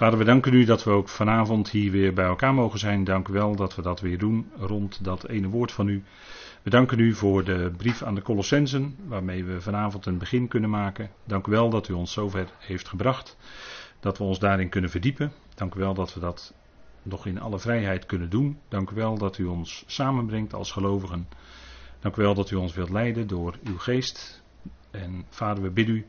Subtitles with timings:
[0.00, 3.04] Vader, we danken u dat we ook vanavond hier weer bij elkaar mogen zijn.
[3.04, 6.02] Dank u wel dat we dat weer doen rond dat ene woord van u.
[6.62, 10.70] We danken u voor de brief aan de Colossensen, waarmee we vanavond een begin kunnen
[10.70, 11.10] maken.
[11.24, 13.36] Dank u wel dat u ons zover heeft gebracht,
[14.00, 15.32] dat we ons daarin kunnen verdiepen.
[15.54, 16.54] Dank u wel dat we dat
[17.02, 18.58] nog in alle vrijheid kunnen doen.
[18.68, 21.28] Dank u wel dat u ons samenbrengt als gelovigen.
[21.98, 24.42] Dank u wel dat u ons wilt leiden door uw geest.
[24.90, 26.06] En vader, we bidden u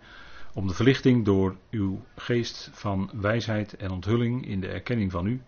[0.53, 5.41] om de verlichting door uw geest van wijsheid en onthulling in de erkenning van u.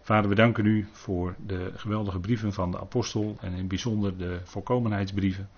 [0.00, 4.18] Vader, we danken u voor de geweldige brieven van de apostel en in het bijzonder
[4.18, 5.48] de voorkomenheidsbrieven,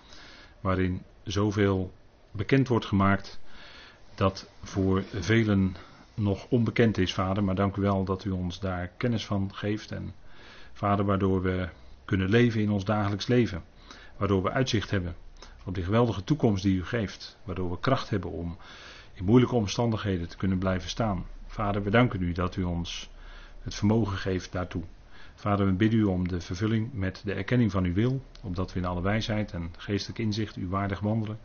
[0.59, 1.93] waarin zoveel
[2.31, 3.39] bekend wordt gemaakt
[4.15, 5.75] dat voor velen
[6.13, 7.43] nog onbekend is, Vader.
[7.43, 10.13] Maar dank u wel dat u ons daar kennis van geeft en
[10.73, 11.69] Vader, waardoor we
[12.05, 13.63] kunnen leven in ons dagelijks leven,
[14.17, 15.15] waardoor we uitzicht hebben
[15.65, 17.37] op die geweldige toekomst die u geeft.
[17.43, 18.57] Waardoor we kracht hebben om
[19.13, 21.25] in moeilijke omstandigheden te kunnen blijven staan.
[21.47, 23.09] Vader, we danken u dat u ons
[23.61, 24.83] het vermogen geeft daartoe.
[25.35, 28.79] Vader, we bidden u om de vervulling met de erkenning van uw wil, opdat we
[28.79, 31.39] in alle wijsheid en geestelijk inzicht u waardig wandelen,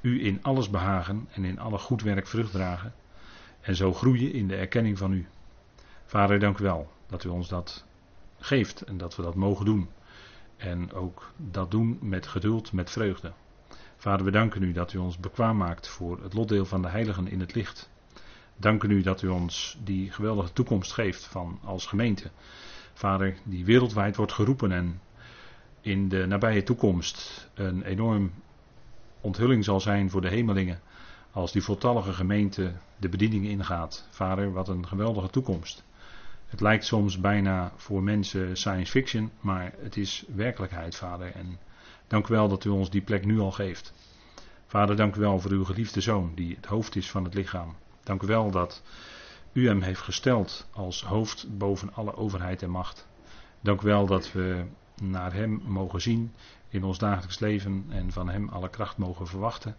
[0.00, 2.94] u in alles behagen en in alle goed werk vrucht dragen,
[3.60, 5.26] en zo groeien in de erkenning van u.
[6.04, 7.84] Vader, dank u wel dat u ons dat
[8.38, 9.88] geeft en dat we dat mogen doen.
[10.56, 13.32] En ook dat doen met geduld, met vreugde.
[13.96, 17.28] Vader, we danken u dat u ons bekwaam maakt voor het lotdeel van de heiligen
[17.28, 17.90] in het licht.
[18.56, 22.30] Danken u dat u ons die geweldige toekomst geeft van als gemeente.
[22.92, 25.00] Vader, die wereldwijd wordt geroepen en
[25.80, 28.32] in de nabije toekomst een enorm
[29.20, 30.80] onthulling zal zijn voor de hemelingen.
[31.30, 34.06] Als die voltallige gemeente de bediening ingaat.
[34.10, 35.84] Vader, wat een geweldige toekomst.
[36.46, 41.32] Het lijkt soms bijna voor mensen science fiction, maar het is werkelijkheid, Vader.
[41.32, 41.58] En
[42.06, 43.92] Dank u wel dat u ons die plek nu al geeft.
[44.66, 47.76] Vader, dank u wel voor uw geliefde zoon, die het hoofd is van het lichaam.
[48.02, 48.82] Dank u wel dat
[49.52, 53.06] u hem heeft gesteld als hoofd boven alle overheid en macht.
[53.60, 54.64] Dank u wel dat we
[55.02, 56.32] naar hem mogen zien
[56.68, 59.76] in ons dagelijks leven en van hem alle kracht mogen verwachten.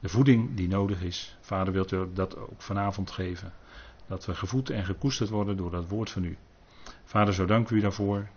[0.00, 1.36] De voeding die nodig is.
[1.40, 3.52] Vader, wilt u dat ook vanavond geven.
[4.06, 6.36] Dat we gevoed en gekoesterd worden door dat woord van u.
[7.04, 8.28] Vader, zo dank u daarvoor.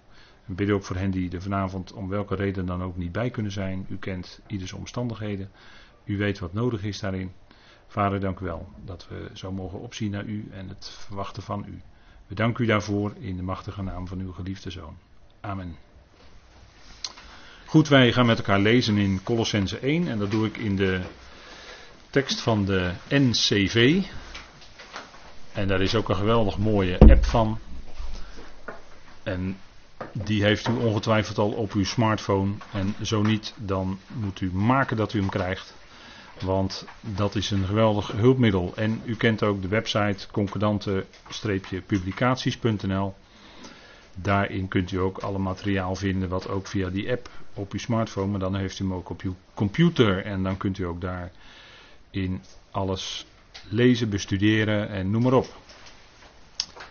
[0.48, 3.30] En bid ook voor hen die er vanavond om welke reden dan ook niet bij
[3.30, 3.86] kunnen zijn.
[3.90, 5.52] U kent ieders omstandigheden.
[6.04, 7.32] U weet wat nodig is daarin.
[7.88, 11.66] Vader, dank u wel dat we zo mogen opzien naar u en het verwachten van
[11.68, 11.82] u.
[12.28, 14.98] We danken u daarvoor in de machtige naam van uw geliefde zoon.
[15.42, 15.76] Amen.
[17.66, 21.02] Goed, wij gaan met elkaar lezen in Colossense 1 en dat doe ik in de
[22.10, 24.04] tekst van de NCV.
[25.54, 27.60] En daar is ook een geweldig mooie app van.
[29.24, 29.58] En
[30.12, 32.52] die heeft u ongetwijfeld al op uw smartphone.
[32.72, 35.76] En zo niet, dan moet u maken dat u hem krijgt.
[36.42, 38.74] Want dat is een geweldig hulpmiddel.
[38.76, 43.16] En u kent ook de website concordante-publicaties.nl.
[44.16, 48.28] Daarin kunt u ook alle materiaal vinden wat ook via die app op uw smartphone,
[48.28, 52.42] maar dan heeft u hem ook op uw computer en dan kunt u ook daarin
[52.72, 53.26] alles
[53.70, 55.56] lezen, bestuderen en noem maar op.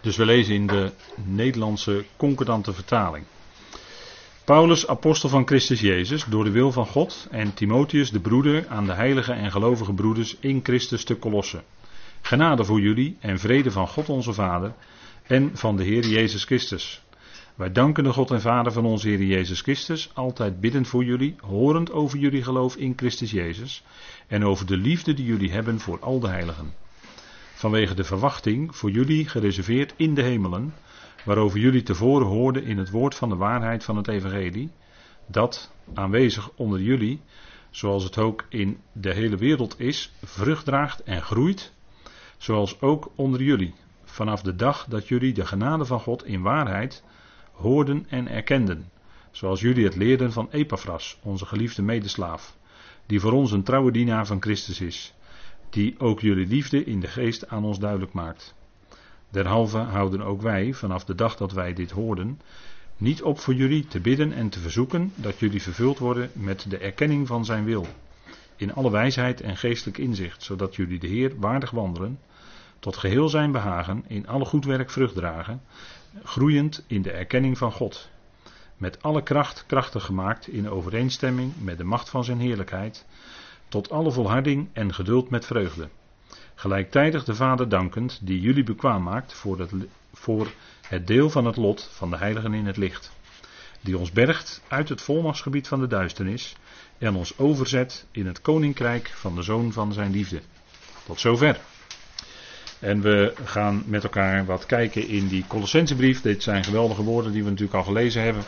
[0.05, 0.91] Dus we lezen in de
[1.25, 3.25] Nederlandse concordante vertaling.
[4.45, 8.87] Paulus, apostel van Christus Jezus, door de wil van God, en Timotheus, de broeder, aan
[8.87, 11.63] de heilige en gelovige broeders in Christus te Kolossen.
[12.21, 14.73] Genade voor jullie en vrede van God onze Vader
[15.27, 17.03] en van de Heer Jezus Christus.
[17.55, 21.35] Wij danken de God en Vader van onze Heer Jezus Christus, altijd biddend voor jullie,
[21.41, 23.85] horend over jullie geloof in Christus Jezus
[24.27, 26.84] en over de liefde die jullie hebben voor al de heiligen
[27.65, 30.75] vanwege de verwachting voor jullie gereserveerd in de hemelen,
[31.25, 34.71] waarover jullie tevoren hoorden in het woord van de waarheid van het evangelie,
[35.27, 37.21] dat aanwezig onder jullie,
[37.71, 41.73] zoals het ook in de hele wereld is, vrucht draagt en groeit,
[42.39, 43.75] zoals ook onder jullie,
[44.05, 47.05] vanaf de dag dat jullie de genade van God in waarheid
[47.53, 48.91] hoorden en erkenden,
[49.31, 52.57] zoals jullie het leerden van Epaphras, onze geliefde medeslaaf,
[53.07, 55.15] die voor ons een trouwe dienaar van Christus is
[55.75, 58.55] die ook jullie liefde in de geest aan ons duidelijk maakt.
[59.31, 62.41] Derhalve houden ook wij, vanaf de dag dat wij dit hoorden,
[62.97, 66.79] niet op voor jullie te bidden en te verzoeken dat jullie vervuld worden met de
[66.79, 67.87] erkenning van zijn wil,
[68.57, 72.19] in alle wijsheid en geestelijk inzicht, zodat jullie de Heer waardig wandelen,
[72.79, 75.63] tot geheel zijn behagen, in alle goed werk vrucht dragen,
[76.23, 78.09] groeiend in de erkenning van God,
[78.77, 83.07] met alle kracht krachtig gemaakt in overeenstemming met de macht van zijn heerlijkheid,
[83.75, 85.89] tot alle volharding en geduld met vreugde.
[86.55, 89.71] Gelijktijdig de Vader dankend, die jullie bekwaam maakt voor het,
[90.13, 90.49] voor
[90.89, 93.13] het deel van het lot van de heiligen in het licht.
[93.81, 96.57] Die ons bergt uit het volmachtsgebied van de duisternis
[96.99, 100.41] en ons overzet in het koninkrijk van de Zoon van zijn liefde.
[101.07, 101.61] Tot zover.
[102.79, 106.21] En we gaan met elkaar wat kijken in die Colossensebrief.
[106.21, 108.43] Dit zijn geweldige woorden die we natuurlijk al gelezen hebben.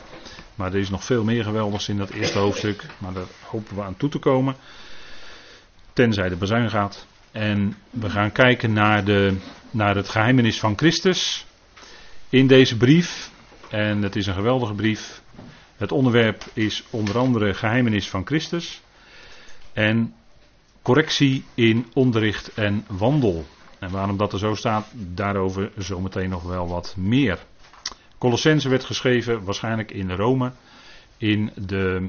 [0.54, 2.86] Maar er is nog veel meer geweldigs in dat eerste hoofdstuk.
[2.98, 4.56] Maar daar hopen we aan toe te komen.
[5.96, 7.06] Tenzij de bazuin gaat.
[7.32, 9.36] En we gaan kijken naar, de,
[9.70, 11.46] naar het geheimenis van Christus.
[12.28, 13.30] In deze brief.
[13.70, 15.22] En het is een geweldige brief.
[15.76, 18.80] Het onderwerp is onder andere geheimenis van Christus.
[19.72, 20.14] En
[20.82, 23.44] correctie in onderricht en wandel.
[23.78, 27.38] En waarom dat er zo staat, daarover zometeen nog wel wat meer.
[28.18, 30.52] Colossense werd geschreven waarschijnlijk in Rome
[31.16, 32.08] in de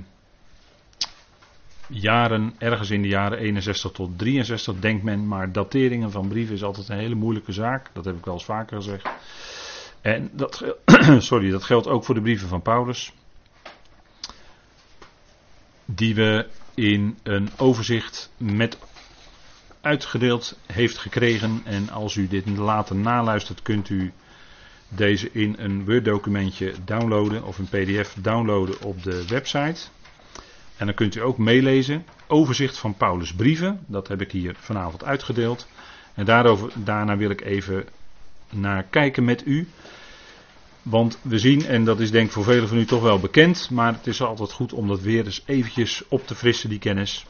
[1.89, 6.63] jaren, ergens in de jaren 61 tot 63 denkt men, maar dateringen van brieven is
[6.63, 7.89] altijd een hele moeilijke zaak.
[7.93, 9.09] Dat heb ik wel eens vaker gezegd.
[10.01, 10.75] En dat,
[11.17, 13.13] sorry, dat geldt ook voor de brieven van Paulus.
[15.85, 18.77] Die we in een overzicht met
[19.81, 21.61] uitgedeeld heeft gekregen.
[21.63, 24.13] En als u dit later naluistert, kunt u
[24.89, 29.81] deze in een Word documentje downloaden of een PDF downloaden op de website.
[30.77, 32.05] En dan kunt u ook meelezen.
[32.27, 33.79] Overzicht van Paulus' brieven.
[33.87, 35.67] Dat heb ik hier vanavond uitgedeeld.
[36.13, 37.85] En daarover, daarna wil ik even
[38.49, 39.67] naar kijken met u.
[40.81, 43.69] Want we zien, en dat is denk ik voor velen van u toch wel bekend,
[43.69, 47.25] maar het is altijd goed om dat weer eens eventjes op te frissen, die kennis.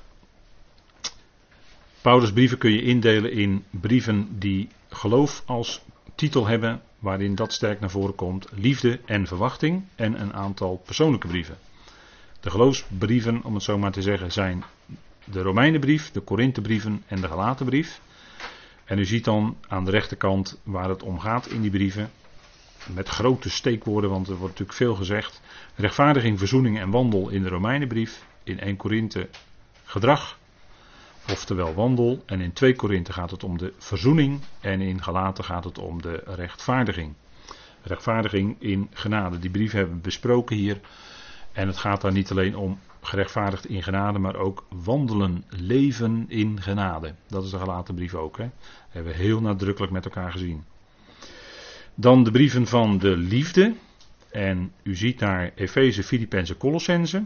[2.01, 5.81] Paulus' brieven kun je indelen in brieven die geloof als
[6.15, 11.27] titel hebben, waarin dat sterk naar voren komt, liefde en verwachting, en een aantal persoonlijke
[11.27, 11.57] brieven.
[12.39, 14.63] De geloofsbrieven, om het zo maar te zeggen, zijn
[15.23, 18.01] de Romeinenbrief, de Korinthebrieven en de Galatenbrief.
[18.85, 22.09] En u ziet dan aan de rechterkant waar het om gaat in die brieven.
[22.93, 25.41] Met grote steekwoorden, want er wordt natuurlijk veel gezegd.
[25.75, 28.25] Rechtvaardiging, verzoening en wandel in de Romeinenbrief.
[28.43, 29.29] In 1 Korinthe
[29.83, 30.37] gedrag,
[31.29, 32.23] oftewel wandel.
[32.25, 34.39] En in 2 Korinthe gaat het om de verzoening.
[34.59, 37.13] En in Galaten gaat het om de rechtvaardiging.
[37.81, 39.39] Rechtvaardiging in genade.
[39.39, 40.79] Die brief hebben we besproken hier.
[41.57, 46.61] En het gaat daar niet alleen om gerechtvaardigd in genade, maar ook wandelen, leven in
[46.61, 47.15] genade.
[47.27, 48.37] Dat is de gelaten brief ook.
[48.37, 48.43] Hè?
[48.43, 48.53] Dat
[48.89, 50.65] hebben we heel nadrukkelijk met elkaar gezien.
[51.95, 53.75] Dan de brieven van de liefde.
[54.31, 57.25] En u ziet daar Efeze, Filippenzen, Colossense.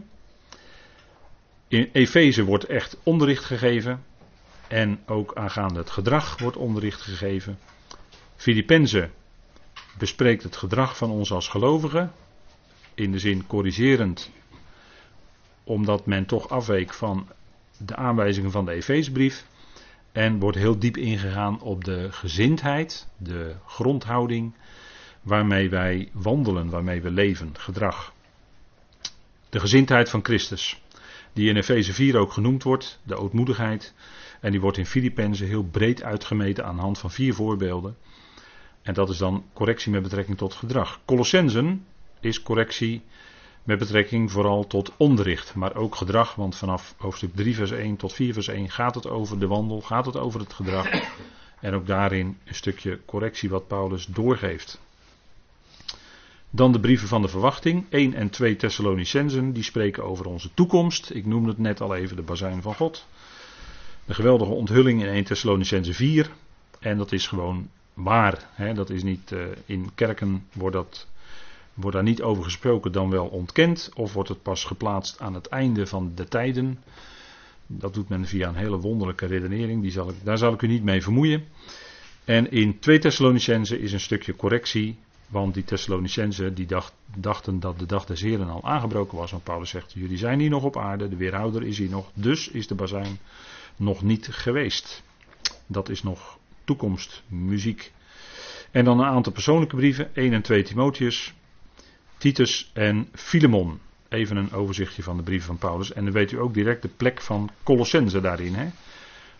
[1.68, 4.04] In Efeze wordt echt onderricht gegeven.
[4.68, 7.58] En ook aangaande het gedrag wordt onderricht gegeven.
[8.36, 9.12] Filippenzen
[9.98, 12.12] bespreekt het gedrag van ons als gelovigen
[12.94, 14.30] in de zin corrigerend,
[15.64, 17.28] omdat men toch afweek van
[17.76, 19.46] de aanwijzingen van de Efeesbrief.
[20.12, 24.54] En wordt heel diep ingegaan op de gezindheid, de grondhouding
[25.22, 28.12] waarmee wij wandelen, waarmee we leven, gedrag.
[29.48, 30.82] De gezindheid van Christus,
[31.32, 33.94] die in Efeze 4 ook genoemd wordt, de ootmoedigheid.
[34.40, 37.96] En die wordt in Filippenzen heel breed uitgemeten aan de hand van vier voorbeelden.
[38.82, 41.00] En dat is dan correctie met betrekking tot gedrag.
[41.04, 41.86] Colossensen
[42.24, 43.02] is correctie
[43.62, 46.34] met betrekking vooral tot onderricht, maar ook gedrag.
[46.34, 49.80] Want vanaf hoofdstuk 3, vers 1 tot 4, vers 1 gaat het over de wandel,
[49.80, 50.88] gaat het over het gedrag.
[51.60, 54.80] En ook daarin een stukje correctie wat Paulus doorgeeft.
[56.50, 61.10] Dan de brieven van de verwachting, 1 en 2 Thessalonicensen, die spreken over onze toekomst.
[61.10, 63.06] Ik noemde het net al even de bazuin van God.
[64.04, 66.30] De geweldige onthulling in 1 Thessalonicense 4.
[66.80, 68.48] En dat is gewoon waar.
[68.52, 68.74] Hè?
[68.74, 71.06] Dat is niet, uh, in kerken wordt dat
[71.74, 73.90] Wordt daar niet over gesproken, dan wel ontkend?
[73.94, 76.78] Of wordt het pas geplaatst aan het einde van de tijden?
[77.66, 79.82] Dat doet men via een hele wonderlijke redenering.
[79.82, 81.44] Die zal ik, daar zal ik u niet mee vermoeien.
[82.24, 84.98] En in 2 Thessalonicense is een stukje correctie.
[85.28, 89.30] Want die Thessalonicense die dacht, dachten dat de dag des Heren al aangebroken was.
[89.30, 92.10] Want Paulus zegt: Jullie zijn hier nog op aarde, de weerhouder is hier nog.
[92.14, 93.18] Dus is de bazijn
[93.76, 95.02] nog niet geweest.
[95.66, 97.92] Dat is nog toekomstmuziek.
[98.70, 101.34] En dan een aantal persoonlijke brieven: 1 en 2 Timotheus.
[102.22, 103.80] Titus en Filemon.
[104.08, 105.92] Even een overzichtje van de brieven van Paulus.
[105.92, 108.54] En dan weet u ook direct de plek van Colossense daarin.
[108.54, 108.68] Hè?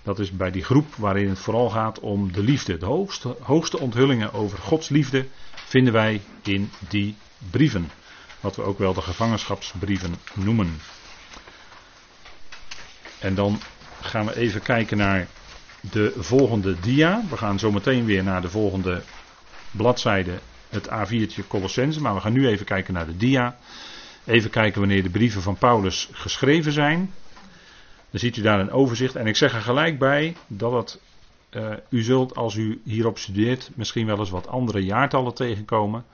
[0.02, 2.78] Dat is bij die groep waarin het vooral gaat om de liefde.
[2.78, 7.16] De hoogste, hoogste onthullingen over Gods liefde vinden wij in die
[7.50, 7.90] brieven.
[8.40, 10.80] Wat we ook wel de gevangenschapsbrieven noemen.
[13.18, 13.60] En dan
[14.00, 15.28] gaan we even kijken naar
[15.80, 17.22] de volgende dia.
[17.30, 19.02] We gaan zo meteen weer naar de volgende
[19.70, 20.38] bladzijde
[20.72, 23.56] het A4'tje Colossense, maar we gaan nu even kijken naar de dia.
[24.24, 27.10] Even kijken wanneer de brieven van Paulus geschreven zijn.
[28.10, 29.16] Dan ziet u daar een overzicht.
[29.16, 31.00] En ik zeg er gelijk bij dat het,
[31.50, 36.04] uh, u zult als u hierop studeert misschien wel eens wat andere jaartallen tegenkomen.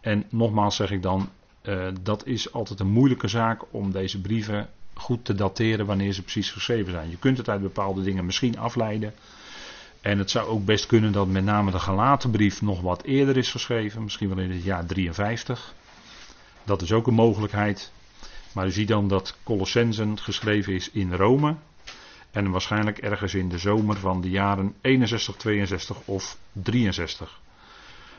[0.00, 1.28] En nogmaals zeg ik dan,
[1.62, 6.22] uh, dat is altijd een moeilijke zaak om deze brieven goed te dateren wanneer ze
[6.22, 7.10] precies geschreven zijn.
[7.10, 9.14] Je kunt het uit bepaalde dingen misschien afleiden.
[10.04, 13.50] En het zou ook best kunnen dat met name de Galatenbrief nog wat eerder is
[13.50, 15.74] geschreven, misschien wel in het jaar 53.
[16.64, 17.92] Dat is ook een mogelijkheid.
[18.52, 21.56] Maar u ziet dan dat Colossensen geschreven is in Rome.
[22.30, 27.40] En waarschijnlijk ergens in de zomer van de jaren 61, 62 of 63.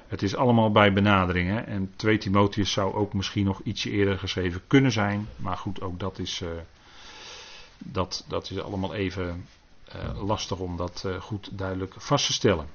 [0.08, 1.50] Het is allemaal bij benadering.
[1.50, 1.60] Hè?
[1.60, 5.28] En 2 Timotheus zou ook misschien nog ietsje eerder geschreven kunnen zijn.
[5.36, 6.50] Maar goed, ook dat is, uh,
[7.78, 9.46] dat, dat is allemaal even
[10.26, 12.68] lastig om dat uh, goed duidelijk vast te stellen.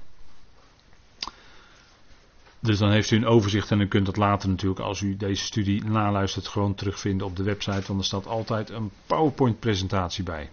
[2.59, 5.43] Dus dan heeft u een overzicht en u kunt dat later natuurlijk, als u deze
[5.43, 7.87] studie naluistert, gewoon terugvinden op de website.
[7.87, 10.49] Want er staat altijd een PowerPoint-presentatie bij.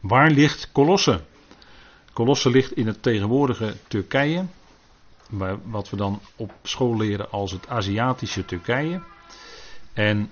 [0.00, 1.20] Waar ligt Colosse?
[2.12, 4.46] Colosse ligt in het tegenwoordige Turkije.
[5.64, 9.02] Wat we dan op school leren als het Aziatische Turkije.
[9.92, 10.30] En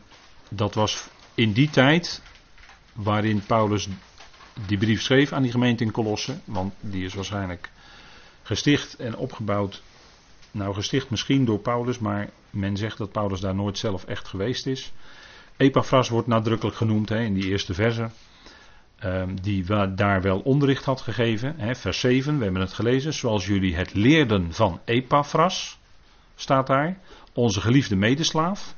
[0.49, 2.23] dat was in die tijd
[2.92, 3.88] waarin Paulus
[4.66, 6.38] die brief schreef aan die gemeente in Colosse.
[6.44, 7.70] Want die is waarschijnlijk
[8.42, 9.82] gesticht en opgebouwd
[10.50, 14.66] nou, gesticht misschien door Paulus, maar men zegt dat Paulus daar nooit zelf echt geweest
[14.66, 14.92] is.
[15.56, 18.10] Epaphras wordt nadrukkelijk genoemd hè, in die eerste verse.
[19.04, 21.54] Um, die daar wel onderricht had gegeven.
[21.56, 23.14] Hè, vers 7, we hebben het gelezen.
[23.14, 25.78] Zoals jullie het leerden van Epaphras,
[26.34, 26.98] staat daar.
[27.32, 28.75] Onze geliefde medeslaaf.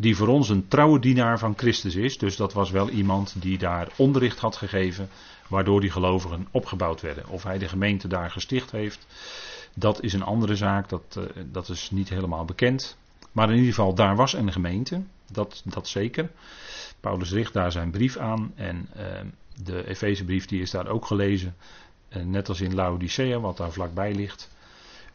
[0.00, 2.18] Die voor ons een trouwe dienaar van Christus is.
[2.18, 5.08] Dus dat was wel iemand die daar onderricht had gegeven.
[5.48, 7.28] Waardoor die gelovigen opgebouwd werden.
[7.28, 9.06] Of hij de gemeente daar gesticht heeft.
[9.74, 12.96] Dat is een andere zaak, dat, uh, dat is niet helemaal bekend.
[13.32, 15.02] Maar in ieder geval, daar was een gemeente,
[15.32, 16.30] dat, dat zeker.
[17.00, 19.04] Paulus richt daar zijn brief aan en uh,
[19.64, 21.56] de Efezebrief die is daar ook gelezen.
[22.16, 24.50] Uh, net als in Laodicea, wat daar vlakbij ligt.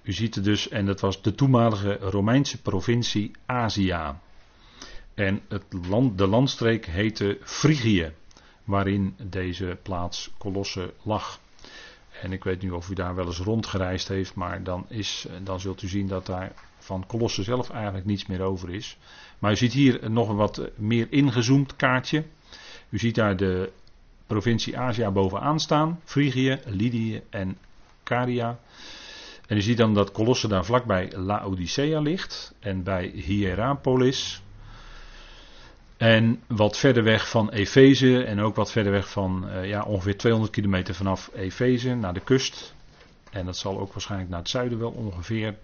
[0.02, 4.14] U ziet het dus, en dat was de toenmalige Romeinse provincie Azië.
[5.16, 8.14] En het land, de landstreek heette Frigië,
[8.64, 11.40] waarin deze plaats Colosse lag.
[12.22, 15.60] En ik weet niet of u daar wel eens rondgereisd heeft, maar dan, is, dan
[15.60, 18.98] zult u zien dat daar van Colosse zelf eigenlijk niets meer over is.
[19.40, 22.24] Maar u ziet hier nog een wat meer ingezoomd kaartje.
[22.90, 23.72] U ziet daar de
[24.28, 27.58] provincie Azië bovenaan staan: Frigië, Lydië en
[28.04, 28.60] Caria.
[29.48, 34.44] En u ziet dan dat Colosse daar vlakbij Laodicea ligt en bij Hierapolis.
[35.98, 40.18] En wat verder weg van Efeze en ook wat verder weg van uh, ja, ongeveer
[40.18, 42.74] 200 kilometer vanaf Efeze naar de kust.
[43.32, 45.56] En dat zal ook waarschijnlijk naar het zuiden wel ongeveer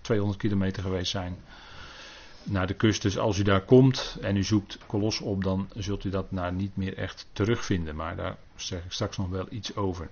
[0.00, 1.36] 200 kilometer geweest zijn.
[2.42, 3.02] Naar de kust.
[3.02, 6.52] Dus als u daar komt en u zoekt Kolos op, dan zult u dat naar
[6.52, 7.96] niet meer echt terugvinden.
[7.96, 10.08] Maar daar zeg ik straks nog wel iets over.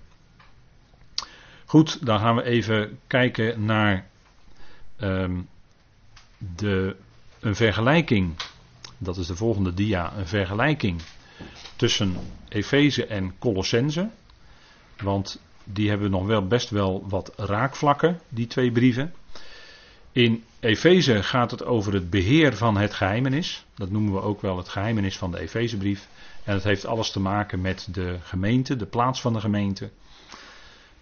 [1.64, 4.06] Goed, dan gaan we even kijken naar
[5.00, 5.48] um,
[6.38, 6.96] de,
[7.40, 8.34] een vergelijking
[8.98, 11.00] dat is de volgende dia, een vergelijking
[11.76, 12.16] tussen
[12.48, 14.08] Efeze en Colossense.
[14.96, 19.14] Want die hebben nog wel best wel wat raakvlakken, die twee brieven.
[20.12, 23.64] In Efeze gaat het over het beheer van het geheimenis.
[23.74, 26.08] Dat noemen we ook wel het geheimenis van de Efezebrief.
[26.44, 29.90] En dat heeft alles te maken met de gemeente, de plaats van de gemeente.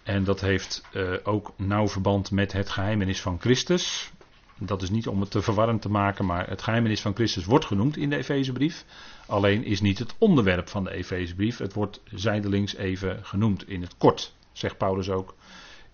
[0.03, 4.11] En dat heeft uh, ook nauw verband met het geheimenis van Christus.
[4.57, 7.65] Dat is niet om het te verwarrend te maken, maar het geheimenis van Christus wordt
[7.65, 8.85] genoemd in de Efezebrief.
[9.27, 11.57] Alleen is niet het onderwerp van de Efezebrief.
[11.57, 15.35] Het wordt zijdelings even genoemd in het kort, zegt Paulus ook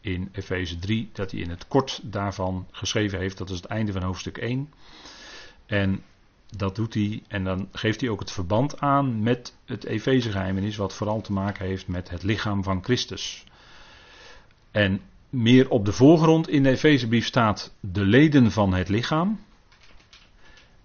[0.02, 3.38] in Efeze 3, dat hij in het kort daarvan geschreven heeft.
[3.38, 4.74] Dat is het einde van hoofdstuk 1.
[5.66, 6.04] En
[6.58, 10.76] dat doet hij en dan geeft hij ook het verband aan met het Efeze geheimenis,
[10.76, 13.44] wat vooral te maken heeft met het lichaam van Christus.
[14.72, 19.40] En meer op de voorgrond in de Efezebrief staat de leden van het lichaam.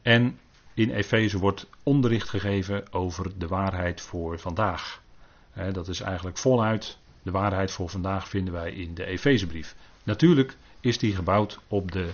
[0.03, 0.39] En
[0.75, 5.03] in Efeze wordt onderricht gegeven over de waarheid voor vandaag.
[5.73, 9.77] dat is eigenlijk voluit de waarheid voor vandaag vinden wij in de Efezebrief.
[10.03, 12.11] Natuurlijk is die gebouwd op de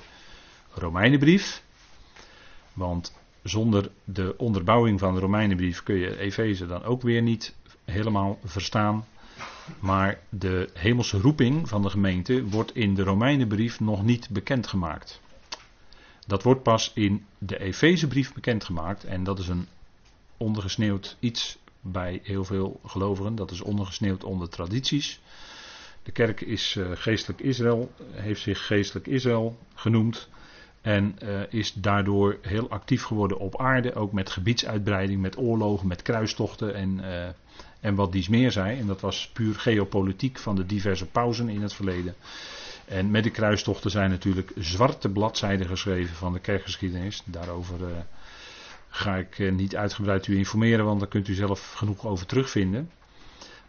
[0.75, 1.63] Romeinenbrief.
[2.73, 8.39] Want zonder de onderbouwing van de Romeinenbrief kun je Efeze dan ook weer niet helemaal
[8.45, 9.05] verstaan.
[9.81, 15.21] Maar de hemelse roeping van de gemeente wordt in de Romeinenbrief nog niet bekendgemaakt.
[16.27, 19.67] Dat wordt pas in de Efezebrief bekendgemaakt en dat is een
[20.37, 23.35] ondergesneeuwd iets bij heel veel gelovigen.
[23.35, 25.21] Dat is ondergesneeuwd onder tradities.
[26.03, 30.29] De kerk is uh, geestelijk Israël, heeft zich geestelijk Israël genoemd.
[30.81, 36.03] En uh, is daardoor heel actief geworden op aarde, ook met gebiedsuitbreiding, met oorlogen, met
[36.03, 37.29] kruistochten en uh,
[37.83, 41.63] en wat dies meer zei, en dat was puur geopolitiek van de diverse pauzen in
[41.63, 42.15] het verleden.
[42.85, 47.23] En met de kruistochten zijn natuurlijk zwarte bladzijden geschreven van de kerkgeschiedenis.
[47.25, 47.87] Daarover uh,
[48.89, 52.91] ga ik uh, niet uitgebreid u informeren, want daar kunt u zelf genoeg over terugvinden.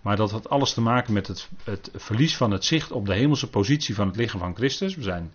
[0.02, 3.14] Maar dat had alles te maken met het, het verlies van het zicht op de
[3.14, 4.96] hemelse positie van het lichaam van Christus.
[4.96, 5.34] We zijn,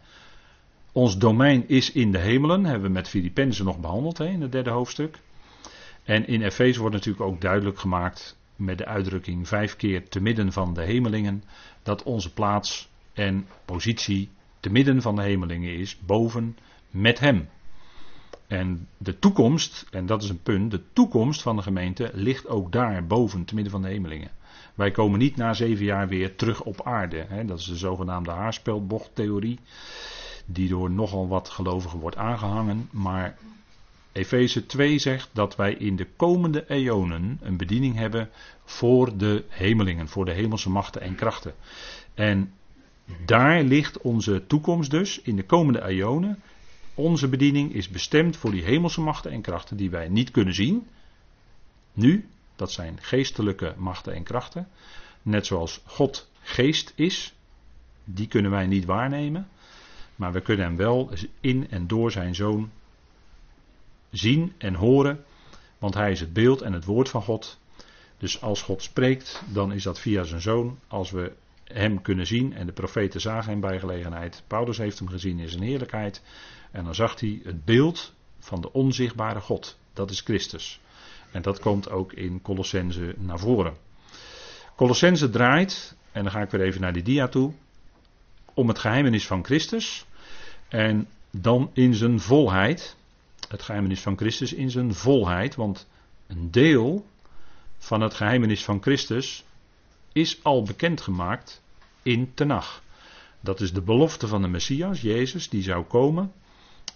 [0.92, 4.52] ons domein is in de hemelen, hebben we met Filippenzen nog behandeld hè, in het
[4.52, 5.18] derde hoofdstuk.
[6.04, 10.52] En in Efeze wordt natuurlijk ook duidelijk gemaakt met de uitdrukking vijf keer te midden
[10.52, 11.44] van de hemelingen,
[11.82, 16.56] dat onze plaats en positie te midden van de hemelingen is, boven
[16.90, 17.48] met Hem.
[18.46, 22.72] En de toekomst, en dat is een punt, de toekomst van de gemeente ligt ook
[22.72, 24.30] daar boven, te midden van de hemelingen.
[24.74, 27.24] Wij komen niet na zeven jaar weer terug op aarde.
[27.28, 27.44] Hè?
[27.44, 29.58] Dat is de zogenaamde haarspelbochttheorie,
[30.46, 32.88] die door nogal wat gelovigen wordt aangehangen.
[32.92, 33.36] Maar
[34.12, 38.30] Efeze 2 zegt dat wij in de komende eonen een bediening hebben
[38.64, 41.54] voor de hemelingen, voor de hemelse machten en krachten.
[42.14, 42.52] En
[43.24, 46.42] daar ligt onze toekomst dus, in de komende eonen.
[46.94, 50.86] Onze bediening is bestemd voor die hemelse machten en krachten die wij niet kunnen zien.
[51.92, 54.68] Nu, dat zijn geestelijke machten en krachten.
[55.22, 57.34] Net zoals God geest is,
[58.04, 59.48] die kunnen wij niet waarnemen.
[60.16, 61.10] Maar we kunnen hem wel
[61.40, 62.70] in en door zijn zoon
[64.10, 65.24] zien en horen.
[65.78, 67.58] Want hij is het beeld en het woord van God.
[68.18, 70.78] Dus als God spreekt, dan is dat via zijn zoon.
[70.88, 71.32] Als we
[71.64, 74.42] hem kunnen zien en de profeten zagen hem bij gelegenheid.
[74.46, 76.22] Paulus heeft hem gezien in zijn heerlijkheid.
[76.70, 79.78] En dan zag hij het beeld van de onzichtbare God.
[79.92, 80.80] Dat is Christus.
[81.30, 83.76] En dat komt ook in Colossense naar voren.
[84.76, 87.52] Colossense draait, en dan ga ik weer even naar die dia toe,
[88.54, 90.06] om het geheimenis van Christus.
[90.68, 92.96] En dan in zijn volheid.
[93.48, 95.54] Het geheimenis van Christus in zijn volheid.
[95.54, 95.88] Want
[96.26, 97.06] een deel
[97.78, 99.44] van het geheimenis van Christus
[100.12, 101.62] is al bekendgemaakt
[102.02, 102.82] in Tenach.
[103.40, 106.32] Dat is de belofte van de Messias, Jezus, die zou komen.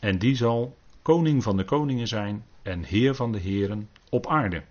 [0.00, 4.62] En die zal koning van de koningen zijn en heer van de heren op aarde.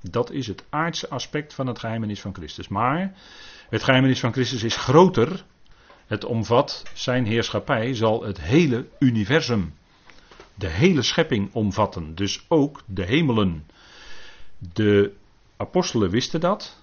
[0.00, 2.68] Dat is het aardse aspect van het geheimenis van Christus.
[2.68, 3.14] Maar
[3.68, 5.44] het geheimenis van Christus is groter.
[6.06, 9.74] Het omvat zijn heerschappij, zal het hele universum,
[10.54, 12.14] de hele schepping omvatten.
[12.14, 13.66] Dus ook de hemelen.
[14.72, 15.12] De
[15.56, 16.82] apostelen wisten dat.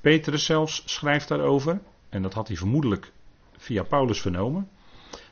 [0.00, 1.80] Petrus zelfs schrijft daarover.
[2.08, 3.12] En dat had hij vermoedelijk
[3.56, 4.68] via Paulus vernomen.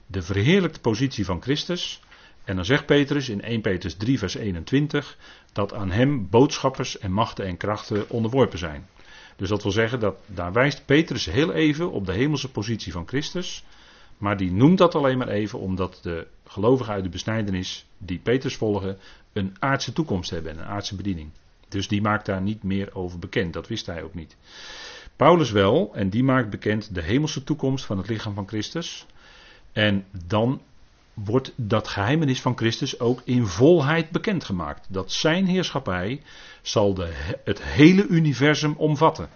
[0.06, 2.00] De verheerlijkte positie van Christus
[2.44, 5.16] en dan zegt Petrus in 1 Petrus 3, vers 21
[5.52, 8.88] dat aan hem boodschappers en machten en krachten onderworpen zijn.
[9.36, 13.08] Dus dat wil zeggen dat daar wijst Petrus heel even op de hemelse positie van
[13.08, 13.64] Christus.
[14.24, 18.56] Maar die noemt dat alleen maar even omdat de gelovigen uit de besnijdenis die Petrus
[18.56, 18.98] volgen
[19.32, 21.30] een aardse toekomst hebben en een aardse bediening.
[21.68, 23.52] Dus die maakt daar niet meer over bekend.
[23.52, 24.36] Dat wist hij ook niet.
[25.16, 29.06] Paulus wel, en die maakt bekend de hemelse toekomst van het lichaam van Christus.
[29.72, 30.62] En dan
[31.14, 34.86] wordt dat geheimenis van Christus ook in volheid bekendgemaakt.
[34.90, 36.22] Dat zijn heerschappij
[36.62, 39.28] zal de, het hele universum omvatten.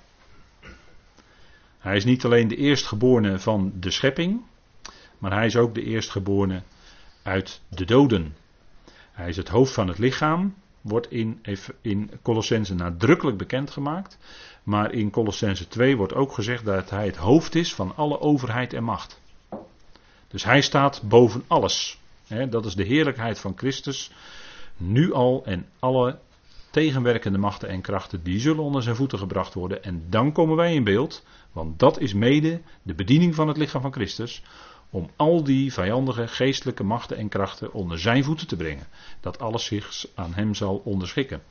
[1.78, 4.42] Hij is niet alleen de eerstgeborene van de schepping,
[5.18, 6.62] maar hij is ook de eerstgeborene
[7.22, 8.36] uit de doden.
[9.12, 11.42] Hij is het hoofd van het lichaam, wordt in,
[11.80, 14.18] in Colossense nadrukkelijk bekendgemaakt.
[14.62, 18.72] Maar in Colossense 2 wordt ook gezegd dat hij het hoofd is van alle overheid
[18.72, 19.20] en macht.
[20.28, 22.00] Dus hij staat boven alles.
[22.50, 24.10] dat is de heerlijkheid van Christus.
[24.76, 26.18] Nu al en alle
[26.70, 29.82] tegenwerkende machten en krachten, die zullen onder zijn voeten gebracht worden.
[29.82, 33.82] En dan komen wij in beeld, want dat is mede de bediening van het lichaam
[33.82, 34.42] van Christus.
[34.90, 38.86] Om al die vijandige geestelijke machten en krachten onder zijn voeten te brengen.
[39.20, 41.42] Dat alles zich aan hem zal onderschikken.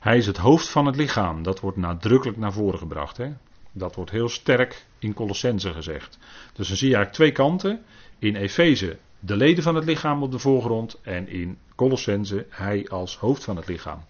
[0.00, 1.42] Hij is het hoofd van het lichaam.
[1.42, 3.16] Dat wordt nadrukkelijk naar voren gebracht.
[3.16, 3.32] Hè?
[3.72, 6.18] Dat wordt heel sterk in Colossense gezegd.
[6.52, 7.84] Dus dan zie je eigenlijk twee kanten.
[8.18, 13.16] In Efeze de leden van het lichaam op de voorgrond en in Colossense hij als
[13.16, 14.04] hoofd van het lichaam.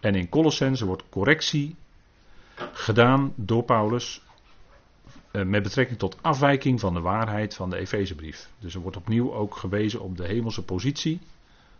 [0.00, 1.76] En in Colossense wordt correctie
[2.72, 4.22] gedaan door Paulus
[5.42, 8.48] met betrekking tot afwijking van de waarheid van de Efezebrief.
[8.58, 11.18] Dus er wordt opnieuw ook gewezen op de hemelse positie.
[11.18, 11.28] Dat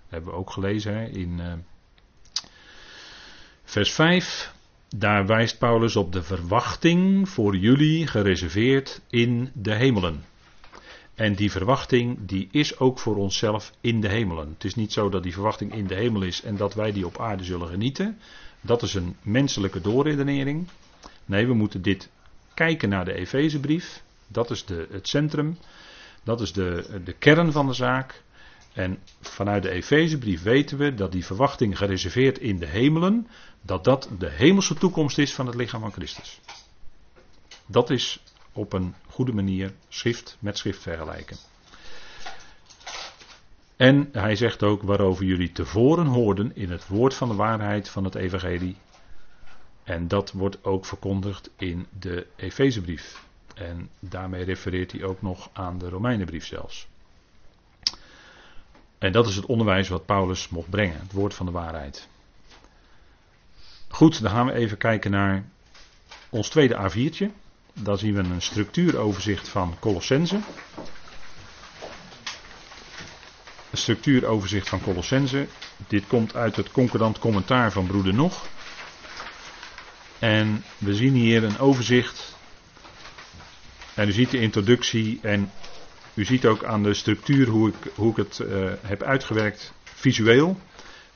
[0.09, 1.53] hebben we ook gelezen hè, in uh,
[3.64, 4.55] vers 5.
[4.97, 10.25] Daar wijst Paulus op de verwachting voor jullie gereserveerd in de hemelen.
[11.14, 14.49] En die verwachting die is ook voor onszelf in de hemelen.
[14.49, 17.07] Het is niet zo dat die verwachting in de hemel is en dat wij die
[17.07, 18.19] op aarde zullen genieten.
[18.61, 20.69] Dat is een menselijke doorredenering.
[21.25, 22.11] Nee, we moeten dit
[22.55, 24.03] kijken naar de Efezebrief.
[24.29, 25.59] Dat is de, het centrum.
[26.25, 28.23] Dat is de, de kern van de zaak.
[28.73, 33.29] En vanuit de Efezebrief weten we dat die verwachting gereserveerd in de hemelen,
[33.62, 36.40] dat dat de hemelse toekomst is van het lichaam van Christus.
[37.67, 41.37] Dat is op een goede manier schrift met schrift vergelijken.
[43.77, 48.05] En hij zegt ook waarover jullie tevoren hoorden in het woord van de waarheid van
[48.05, 48.77] het evangelie.
[49.85, 53.25] En dat wordt ook verkondigd in de Efezebrief.
[53.55, 56.87] En daarmee refereert hij ook nog aan de Romeinenbrief zelfs.
[58.99, 62.09] En dat is het onderwijs wat Paulus mocht brengen, het woord van de waarheid.
[63.88, 65.44] Goed, dan gaan we even kijken naar
[66.29, 67.27] ons tweede A4'tje.
[67.73, 70.40] Daar zien we een structuuroverzicht van Colossense.
[73.70, 75.47] Een structuuroverzicht van Colossense.
[75.88, 78.47] Dit komt uit het concordant commentaar van broeder Nog.
[80.25, 82.37] En we zien hier een overzicht.
[83.95, 85.51] En u ziet de introductie en
[86.15, 90.59] u ziet ook aan de structuur hoe ik, hoe ik het uh, heb uitgewerkt visueel.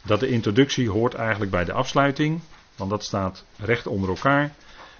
[0.04, 2.40] Dat de introductie hoort eigenlijk bij de afsluiting.
[2.76, 4.54] Want dat staat recht onder elkaar.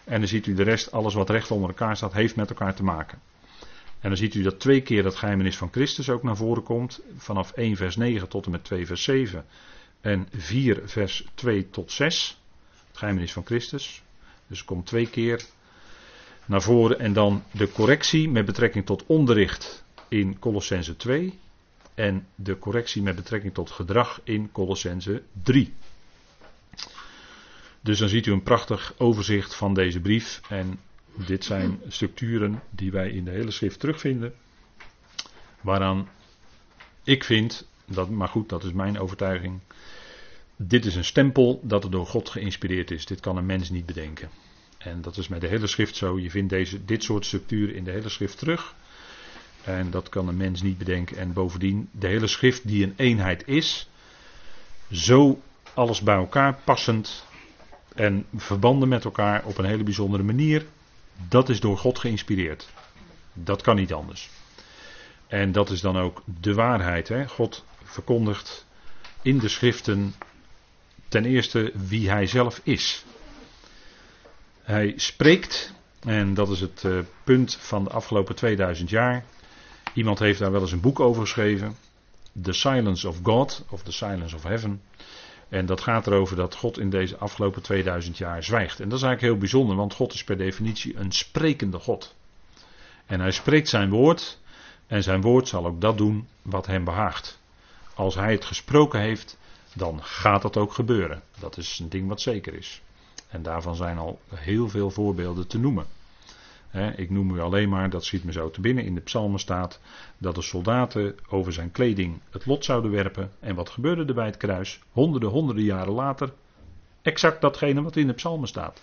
[0.05, 2.75] En dan ziet u de rest, alles wat recht onder elkaar staat, heeft met elkaar
[2.75, 3.19] te maken.
[4.01, 7.01] En dan ziet u dat twee keer dat geheimenis van Christus ook naar voren komt.
[7.17, 9.45] Vanaf 1 vers 9 tot en met 2 vers 7.
[10.01, 12.38] En 4 vers 2 tot 6.
[12.99, 14.03] Geheimenis van Christus.
[14.47, 15.45] Dus komt twee keer
[16.47, 16.99] naar voren.
[16.99, 21.39] En dan de correctie met betrekking tot onderricht in Colossense 2.
[21.95, 25.73] En de correctie met betrekking tot gedrag in Colossense 3.
[27.81, 30.41] Dus dan ziet u een prachtig overzicht van deze brief.
[30.49, 30.81] En
[31.27, 34.35] dit zijn structuren die wij in de hele schrift terugvinden.
[35.61, 36.09] Waaraan
[37.05, 39.61] ik vind, dat, maar goed, dat is mijn overtuiging.
[40.61, 43.07] Dit is een stempel dat er door God geïnspireerd is.
[43.07, 44.31] Dit kan een mens niet bedenken.
[44.79, 46.19] En dat is met de hele schrift zo.
[46.19, 48.75] Je vindt deze, dit soort structuren in de hele schrift terug.
[49.65, 51.17] En dat kan een mens niet bedenken.
[51.17, 53.89] En bovendien, de hele schrift die een eenheid is.
[54.91, 55.43] Zo
[55.75, 57.27] alles bij elkaar passend.
[57.95, 60.67] En verbanden met elkaar op een hele bijzondere manier.
[61.29, 62.69] Dat is door God geïnspireerd.
[63.33, 64.31] Dat kan niet anders.
[65.27, 67.09] En dat is dan ook de waarheid.
[67.09, 67.29] Hè?
[67.29, 68.67] God verkondigt
[69.23, 70.15] in de schriften
[71.09, 73.05] ten eerste wie hij zelf is.
[74.63, 79.25] Hij spreekt, en dat is het uh, punt van de afgelopen 2000 jaar.
[79.95, 81.77] Iemand heeft daar wel eens een boek over geschreven.
[82.43, 84.83] The Silence of God, of The Silence of Heaven.
[85.49, 88.81] En dat gaat erover dat God in deze afgelopen 2000 jaar zwijgt.
[88.81, 92.15] En dat is eigenlijk heel bijzonder, want God is per definitie een sprekende God.
[93.07, 94.39] En hij spreekt zijn woord,
[94.87, 97.41] en zijn woord zal ook dat doen wat hem behaagt.
[97.95, 99.39] Als hij het gesproken heeft,
[99.75, 101.23] dan gaat dat ook gebeuren.
[101.39, 102.83] Dat is een ding wat zeker is.
[103.29, 105.87] En daarvan zijn al heel veel voorbeelden te noemen.
[106.97, 109.81] ik noem u alleen maar, dat schiet me zo te binnen, in de psalmen staat
[110.19, 113.31] dat de soldaten over zijn kleding het lot zouden werpen.
[113.41, 114.81] En wat gebeurde er bij het kruis?
[114.93, 116.33] Honderden, honderden jaren later,
[117.03, 118.83] exact datgene wat in de psalmen staat.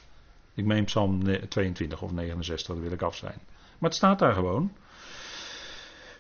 [0.54, 3.40] Ik meen psalm 22 of 69, dat wil ik afzijn.
[3.78, 4.72] Maar het staat daar gewoon.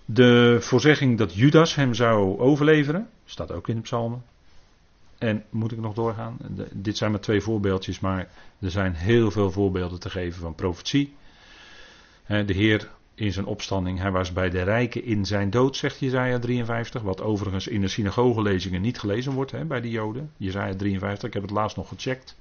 [0.05, 4.23] De voorzegging dat Judas hem zou overleveren, staat ook in de psalmen.
[5.17, 6.37] En moet ik nog doorgaan?
[6.73, 8.27] dit zijn maar twee voorbeeldjes, maar
[8.59, 11.15] er zijn heel veel voorbeelden te geven van profetie.
[12.27, 16.39] de Heer in zijn opstanding, hij was bij de rijken in zijn dood, zegt Jezaja
[16.39, 17.01] 53.
[17.01, 20.31] Wat overigens in de synagogelezingen niet gelezen wordt bij de Joden.
[20.37, 22.35] Jezaja 53, ik heb het laatst nog gecheckt.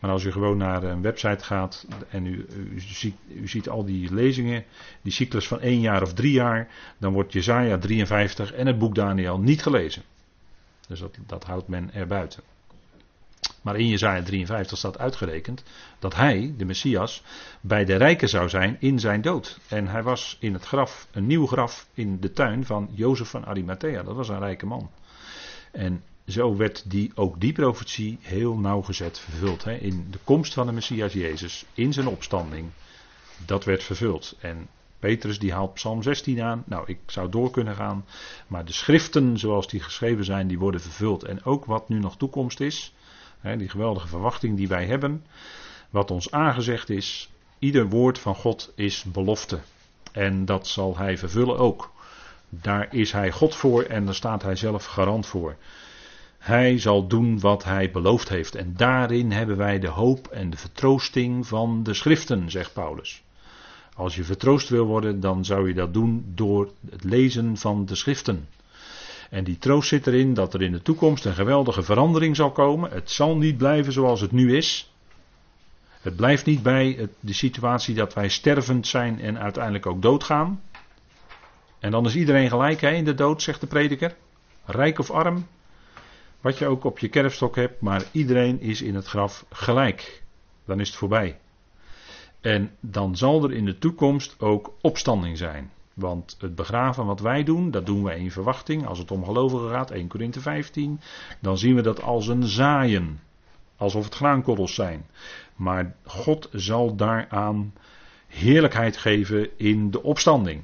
[0.00, 3.84] Maar als u gewoon naar een website gaat en u, u, ziet, u ziet al
[3.84, 4.64] die lezingen,
[5.02, 8.94] die cyclus van één jaar of drie jaar, dan wordt Jezaja 53 en het boek
[8.94, 10.02] Daniel niet gelezen.
[10.88, 12.42] Dus dat, houdt men erbuiten.
[13.62, 15.62] Maar in Jezaja 53 staat uitgerekend
[15.98, 17.22] dat hij, de Messias,
[17.60, 19.58] bij de rijken zou zijn in zijn dood.
[19.68, 23.46] En hij was in het graf, een nieuw graf in de tuin van Jozef van
[23.46, 24.02] Arimathea.
[24.02, 24.90] Dat was een rijke man.
[25.72, 29.64] En zo werd die, ook die profetie heel nauwgezet vervuld.
[29.64, 29.74] Hè?
[29.74, 32.70] In de komst van de Messias Jezus, in zijn opstanding,
[33.46, 34.36] dat werd vervuld.
[34.40, 34.68] En
[35.04, 36.62] Petrus die haalt Psalm 16 aan.
[36.66, 38.04] Nou, ik zou door kunnen gaan.
[38.46, 41.24] Maar de schriften zoals die geschreven zijn, die worden vervuld.
[41.24, 42.94] En ook wat nu nog toekomst is,
[43.40, 45.24] hè, die geweldige verwachting die wij hebben,
[45.90, 49.58] wat ons aangezegd is, ieder woord van God is belofte.
[50.12, 51.92] En dat zal hij vervullen ook.
[52.48, 55.56] Daar is hij God voor en daar staat hij zelf garant voor.
[56.38, 58.54] Hij zal doen wat hij beloofd heeft.
[58.54, 63.23] En daarin hebben wij de hoop en de vertroosting van de schriften, zegt Paulus.
[63.94, 67.94] Als je vertroost wil worden, dan zou je dat doen door het lezen van de
[67.94, 68.48] schriften.
[69.30, 72.90] En die troost zit erin dat er in de toekomst een geweldige verandering zal komen.
[72.90, 74.92] Het zal niet blijven zoals het nu is.
[76.00, 80.62] Het blijft niet bij de situatie dat wij stervend zijn en uiteindelijk ook doodgaan.
[81.78, 84.16] En dan is iedereen gelijk hè, in de dood, zegt de prediker.
[84.64, 85.46] Rijk of arm.
[86.40, 90.22] Wat je ook op je kerfstok hebt, maar iedereen is in het graf gelijk.
[90.64, 91.38] Dan is het voorbij.
[92.44, 95.70] En dan zal er in de toekomst ook opstanding zijn.
[95.94, 98.86] Want het begraven wat wij doen, dat doen wij in verwachting.
[98.86, 101.00] Als het om gelovigen gaat, 1 Korinthe 15,
[101.40, 103.20] dan zien we dat als een zaaien.
[103.76, 105.06] alsof het graankorrels zijn.
[105.56, 107.72] Maar God zal daaraan
[108.26, 110.62] heerlijkheid geven in de opstanding.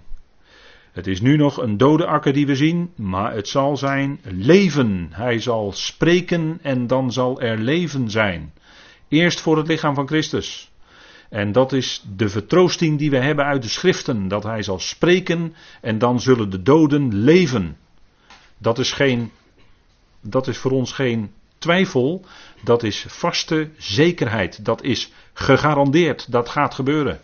[0.93, 5.09] Het is nu nog een dode akker die we zien, maar het zal zijn leven.
[5.13, 8.53] Hij zal spreken en dan zal er leven zijn.
[9.09, 10.70] Eerst voor het lichaam van Christus.
[11.31, 15.55] En dat is de vertroosting die we hebben uit de schriften, dat hij zal spreken
[15.81, 17.77] en dan zullen de doden leven.
[18.59, 19.31] Dat is geen,
[20.21, 22.25] dat is voor ons geen twijfel,
[22.65, 27.21] dat is vaste zekerheid, dat is gegarandeerd, dat gaat gebeuren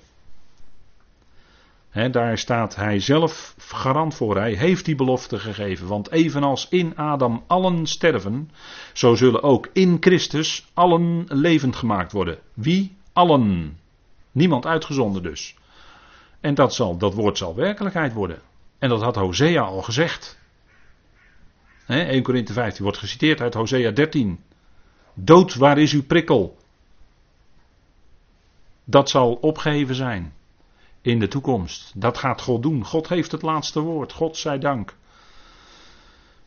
[2.11, 4.37] daar staat hij zelf garant voor.
[4.37, 5.87] Hij heeft die belofte gegeven.
[5.87, 8.51] Want evenals in Adam allen sterven,
[8.93, 12.39] zo zullen ook in Christus allen levend gemaakt worden.
[12.55, 12.97] Wie?
[13.13, 13.79] Allen.
[14.37, 15.57] Niemand uitgezonden dus.
[16.41, 18.41] En dat, zal, dat woord zal werkelijkheid worden.
[18.79, 20.39] En dat had Hosea al gezegd.
[21.85, 24.41] He, 1 Korinthe 15 wordt geciteerd uit Hosea 13.
[25.15, 26.57] Dood, waar is uw prikkel?
[28.85, 30.33] Dat zal opgeheven zijn
[31.03, 31.93] in de toekomst.
[31.95, 32.85] Dat gaat God doen.
[32.85, 34.13] God heeft het laatste woord.
[34.13, 34.97] God zij dank.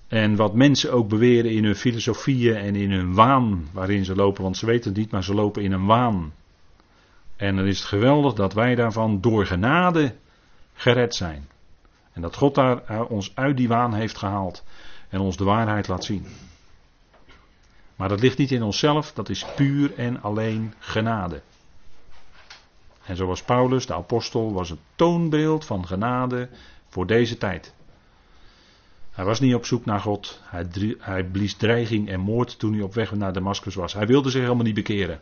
[0.07, 4.43] En wat mensen ook beweren in hun filosofieën en in hun waan waarin ze lopen,
[4.43, 6.33] want ze weten het niet, maar ze lopen in een waan.
[7.39, 10.15] En dan is het geweldig dat wij daarvan door genade
[10.73, 11.49] gered zijn.
[12.11, 14.63] En dat God daar eh, ons uit die waan heeft gehaald
[15.09, 16.25] en ons de waarheid laat zien.
[17.95, 21.41] Maar dat ligt niet in onszelf, dat is puur en alleen genade.
[23.03, 26.49] En zoals Paulus, de apostel, was het toonbeeld van genade
[26.87, 27.73] voor deze tijd.
[29.11, 30.41] Hij was niet op zoek naar God.
[30.43, 33.93] Hij, hij blies dreiging en moord toen hij op weg naar Damascus was.
[33.93, 35.21] Hij wilde zich helemaal niet bekeren.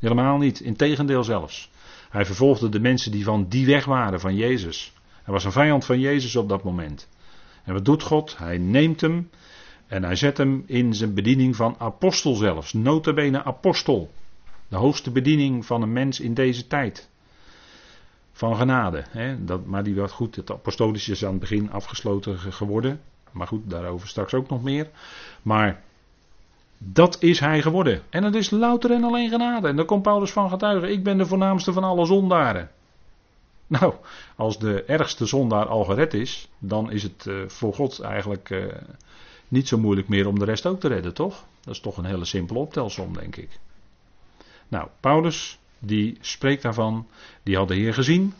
[0.00, 1.70] Helemaal niet, integendeel zelfs.
[2.10, 4.92] Hij vervolgde de mensen die van die weg waren, van Jezus.
[5.22, 7.08] Hij was een vijand van Jezus op dat moment.
[7.64, 8.38] En wat doet God?
[8.38, 9.30] Hij neemt hem
[9.86, 12.72] en hij zet hem in zijn bediening van apostel zelfs.
[12.72, 14.10] Notabene apostel.
[14.68, 17.08] De hoogste bediening van een mens in deze tijd.
[18.32, 19.04] Van genade.
[19.08, 19.44] Hè?
[19.44, 23.00] Dat, maar die werd goed, het apostolische is aan het begin afgesloten geworden.
[23.32, 24.90] Maar goed, daarover straks ook nog meer.
[25.42, 25.82] Maar
[26.82, 28.02] dat is hij geworden.
[28.10, 29.68] En het is louter en alleen genade.
[29.68, 30.90] En daar komt Paulus van getuigen.
[30.90, 32.70] Ik ben de voornaamste van alle zondaren.
[33.66, 33.94] Nou,
[34.36, 38.64] als de ergste zondaar al gered is, dan is het uh, voor God eigenlijk uh,
[39.48, 41.44] niet zo moeilijk meer om de rest ook te redden, toch?
[41.60, 43.58] Dat is toch een hele simpele optelsom, denk ik.
[44.68, 47.06] Nou, Paulus, die spreekt daarvan,
[47.42, 48.34] die had de Heer gezien.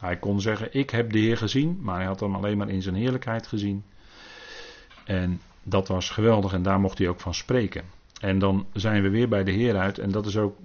[0.00, 2.82] Hij kon zeggen, ik heb de Heer gezien, maar hij had hem alleen maar in
[2.82, 3.84] zijn heerlijkheid gezien.
[5.04, 7.84] En dat was geweldig en daar mocht hij ook van spreken.
[8.20, 10.56] En dan zijn we weer bij de Heer uit en dat is ook,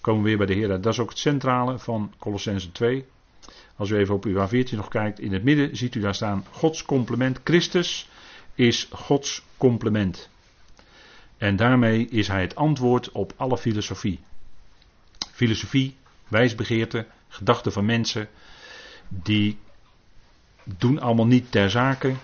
[0.00, 0.82] komen we weer bij de Heer uit.
[0.82, 3.04] Dat is ook het centrale van Colossense 2.
[3.76, 6.44] Als u even op uw A14 nog kijkt, in het midden ziet u daar staan
[6.50, 7.40] Gods complement.
[7.44, 8.08] Christus
[8.54, 10.28] is Gods complement.
[11.38, 14.20] En daarmee is hij het antwoord op alle filosofie
[15.32, 15.96] filosofie,
[16.28, 18.28] wijsbegeerte, gedachten van mensen,
[19.08, 19.58] die
[20.64, 22.14] doen allemaal niet ter zake.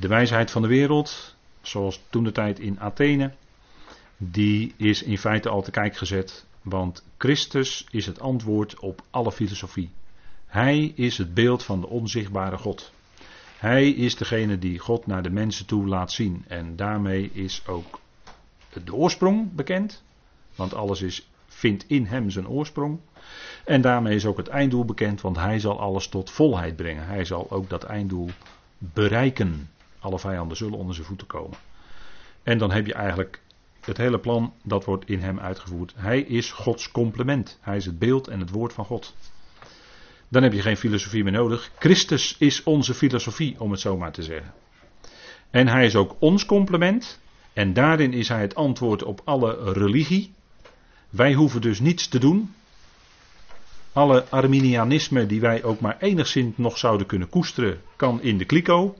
[0.00, 3.32] De wijsheid van de wereld, zoals toen de tijd in Athene,
[4.16, 9.32] die is in feite al te kijk gezet, want Christus is het antwoord op alle
[9.32, 9.90] filosofie.
[10.46, 12.92] Hij is het beeld van de onzichtbare God.
[13.58, 16.44] Hij is degene die God naar de mensen toe laat zien.
[16.48, 18.00] En daarmee is ook
[18.84, 20.02] de oorsprong bekend.
[20.54, 22.98] Want alles is vindt in hem zijn oorsprong.
[23.64, 27.06] En daarmee is ook het einddoel bekend, want hij zal alles tot volheid brengen.
[27.06, 28.30] Hij zal ook dat einddoel
[28.78, 29.68] bereiken.
[30.00, 31.58] Alle vijanden zullen onder zijn voeten komen.
[32.42, 33.40] En dan heb je eigenlijk
[33.80, 35.92] het hele plan, dat wordt in hem uitgevoerd.
[35.96, 37.58] Hij is Gods complement.
[37.60, 39.14] Hij is het beeld en het woord van God.
[40.28, 41.70] Dan heb je geen filosofie meer nodig.
[41.78, 44.52] Christus is onze filosofie, om het zo maar te zeggen.
[45.50, 47.20] En hij is ook ons complement.
[47.52, 50.32] En daarin is hij het antwoord op alle religie.
[51.10, 52.54] Wij hoeven dus niets te doen.
[53.92, 58.96] Alle Arminianisme die wij ook maar enigszins nog zouden kunnen koesteren, kan in de kliko.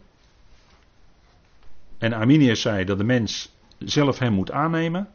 [2.01, 5.09] En Arminius zei dat de mens zelf hem moet aannemen.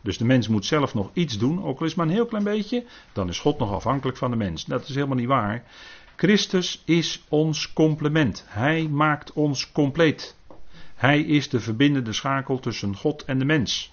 [0.00, 2.44] Dus de mens moet zelf nog iets doen, ook al is maar een heel klein
[2.44, 2.84] beetje.
[3.12, 4.64] Dan is God nog afhankelijk van de mens.
[4.64, 5.64] Dat is helemaal niet waar.
[6.16, 8.44] Christus is ons complement.
[8.48, 10.36] Hij maakt ons compleet.
[10.94, 13.92] Hij is de verbindende schakel tussen God en de mens.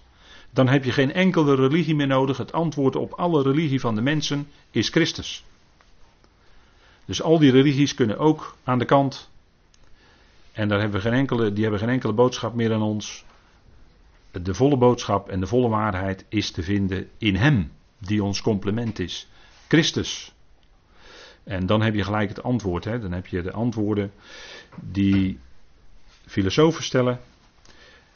[0.49, 2.37] Dan heb je geen enkele religie meer nodig.
[2.37, 5.43] Het antwoord op alle religie van de mensen is Christus.
[7.05, 9.29] Dus al die religies kunnen ook aan de kant.
[10.51, 13.25] En daar hebben we geen enkele, die hebben geen enkele boodschap meer aan ons.
[14.31, 18.99] De volle boodschap en de volle waarheid is te vinden in Hem, die ons complement
[18.99, 19.27] is.
[19.67, 20.33] Christus.
[21.43, 22.83] En dan heb je gelijk het antwoord.
[22.83, 22.99] Hè?
[22.99, 24.11] Dan heb je de antwoorden
[24.79, 25.39] die
[26.25, 27.19] filosofen stellen.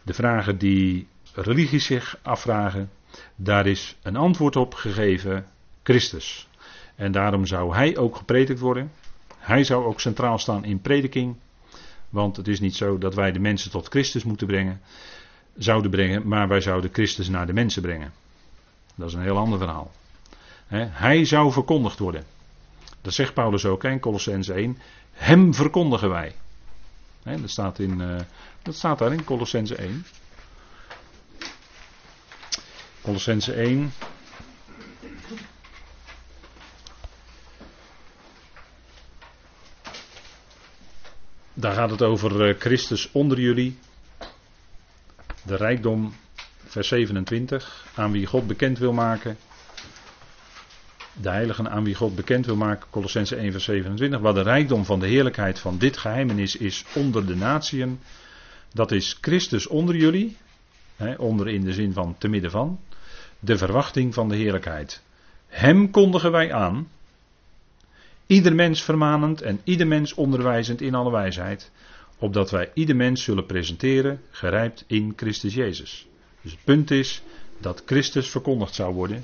[0.01, 2.89] De vragen die religies zich afvragen,
[3.35, 5.45] daar is een antwoord op gegeven,
[5.83, 6.47] Christus.
[6.95, 8.91] En daarom zou hij ook gepredikt worden.
[9.37, 11.35] Hij zou ook centraal staan in prediking.
[12.15, 14.81] Want het is niet zo dat wij de mensen tot Christus moeten brengen,
[15.57, 18.13] zouden brengen, maar wij zouden Christus naar de mensen brengen.
[18.95, 19.91] Dat is een heel ander verhaal.
[20.89, 22.23] Hij zou verkondigd worden.
[23.01, 24.77] Dat zegt Paulus ook in Colossens 1.
[25.11, 26.35] Hem verkondigen wij.
[27.23, 28.19] dat, staat in, uh,
[28.61, 30.05] dat staat daar in Colossense 1.
[33.01, 33.93] Colossense 1.
[41.57, 43.77] Daar gaat het over eh, Christus onder jullie.
[45.43, 46.13] De rijkdom,
[46.65, 47.85] vers 27.
[47.95, 49.37] Aan wie God bekend wil maken.
[51.13, 52.87] De heiligen aan wie God bekend wil maken.
[52.89, 54.19] Colossense 1, vers 27.
[54.19, 57.99] Waar de rijkdom van de heerlijkheid van dit geheimenis is onder de natieën.
[58.73, 60.37] Dat is Christus onder jullie.
[61.17, 62.79] onder in de zin van te midden van.
[63.39, 65.03] De verwachting van de heerlijkheid.
[65.47, 66.87] Hem kondigen wij aan
[68.27, 71.71] Ieder mens vermanend en ieder mens onderwijzend in alle wijsheid,
[72.17, 76.07] opdat wij ieder mens zullen presenteren, gerijpt in Christus Jezus.
[76.41, 77.21] Dus het punt is
[77.57, 79.23] dat Christus verkondigd zou worden,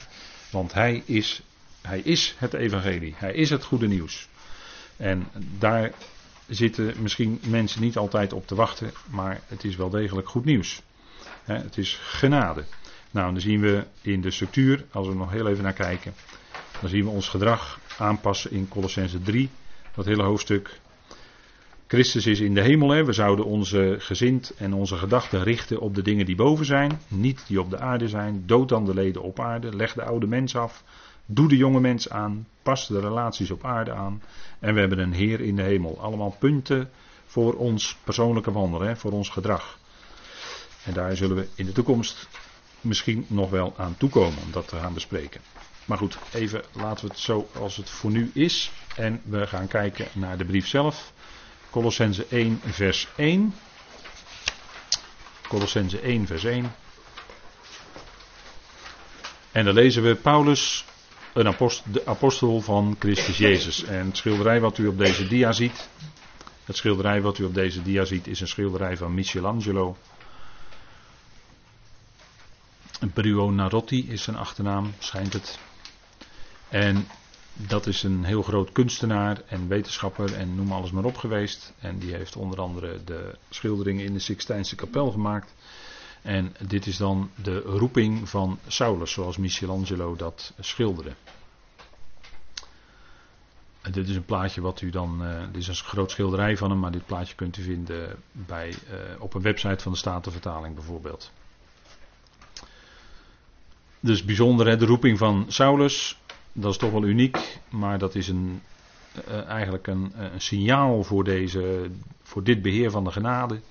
[0.52, 1.42] want hij is,
[1.82, 4.28] hij is het evangelie, hij is het goede nieuws.
[4.98, 5.92] En daar
[6.48, 10.82] zitten misschien mensen niet altijd op te wachten, maar het is wel degelijk goed nieuws.
[11.44, 12.64] Het is genade.
[13.12, 16.14] Nou, dan zien we in de structuur, als we nog heel even naar kijken,
[16.82, 19.50] dan zien we ons gedrag aanpassen in Colossense 3,
[19.96, 20.80] dat hele hoofdstuk.
[21.88, 23.06] Christus is in de hemel, hè.
[23.06, 27.44] we zouden onze gezind en onze gedachten richten op de dingen die boven zijn, niet
[27.48, 28.44] die op de aarde zijn.
[28.46, 30.84] Dood dan de leden op aarde, leg de oude mens af,
[31.26, 34.22] doe de jonge mens aan, pas de relaties op aarde aan.
[34.60, 36.00] En we hebben een Heer in de hemel.
[36.00, 36.90] Allemaal punten
[37.26, 39.78] voor ons persoonlijke wandelen, voor ons gedrag.
[40.84, 42.28] En daar zullen we in de toekomst
[42.82, 45.42] misschien nog wel aan toekomen om dat te gaan bespreken.
[45.92, 48.72] Maar goed, even laten we het zo als het voor nu is.
[48.96, 51.14] En we gaan kijken naar de brief zelf.
[51.70, 53.54] Colossense 1, vers 1.
[55.48, 56.74] Colossense 1, vers 1.
[59.52, 60.86] En dan lezen we Paulus,
[61.34, 63.84] een apostel, de apostel van Christus Jezus.
[63.84, 65.90] En het schilderij wat u op deze dia ziet.
[66.66, 69.98] Het schilderij wat u op deze dia ziet is een schilderij van Michelangelo.
[73.14, 75.60] Brio Narotti is zijn achternaam, schijnt het.
[76.72, 77.08] En
[77.54, 81.74] dat is een heel groot kunstenaar en wetenschapper en noem alles maar op geweest.
[81.80, 85.54] En die heeft onder andere de schilderingen in de Sixtijnse kapel gemaakt.
[86.22, 91.14] En dit is dan de roeping van Saulus, zoals Michelangelo dat schilderde.
[93.82, 95.26] En dit is een plaatje wat u dan.
[95.26, 98.70] Uh, dit is een groot schilderij van hem, maar dit plaatje kunt u vinden bij,
[98.70, 101.32] uh, op een website van de Statenvertaling bijvoorbeeld.
[104.00, 106.21] Dus bijzonder, hè, de roeping van Saulus
[106.54, 108.62] dat is toch wel uniek, maar dat is een,
[109.28, 111.92] uh, eigenlijk een, een, signaal voor, deze,
[112.24, 113.62] voor dit beheer van de genade.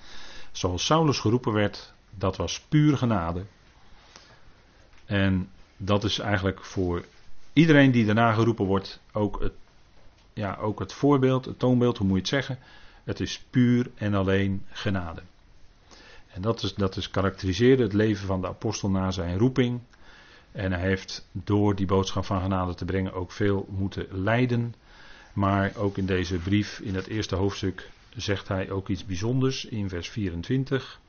[0.51, 3.45] Zoals Saulus geroepen werd, dat was puur genade.
[5.05, 7.05] En dat is eigenlijk voor
[7.53, 9.53] iedereen die daarna geroepen wordt ook het,
[10.33, 12.65] ja, ook het voorbeeld, het toonbeeld, hoe moet je het zeggen?
[13.03, 15.21] Het is puur en alleen genade.
[16.27, 19.79] En dat is, dat is karakteriseerde het leven van de apostel na zijn roeping.
[20.51, 24.73] En hij heeft door die boodschap van genade te brengen ook veel moeten lijden.
[25.33, 29.89] Maar ook in deze brief, in het eerste hoofdstuk, zegt hij ook iets bijzonders in
[29.89, 30.99] vers 24.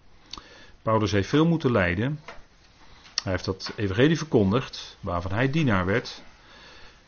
[0.82, 2.20] Paulus heeft veel moeten lijden.
[3.22, 6.22] Hij heeft dat evangelie verkondigd, waarvan hij dienaar werd.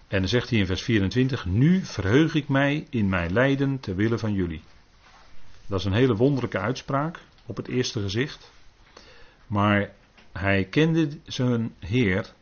[0.08, 3.96] En dan zegt hij in vers 24: Nu verheug ik mij in mijn lijden ter
[3.96, 4.62] wille van jullie.
[5.66, 8.52] Dat is een hele wonderlijke uitspraak op het eerste gezicht.
[9.46, 9.90] Maar
[10.38, 12.32] hij kende zijn Heer,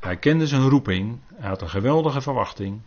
[0.00, 2.80] hij kende zijn roeping, hij had een geweldige verwachting.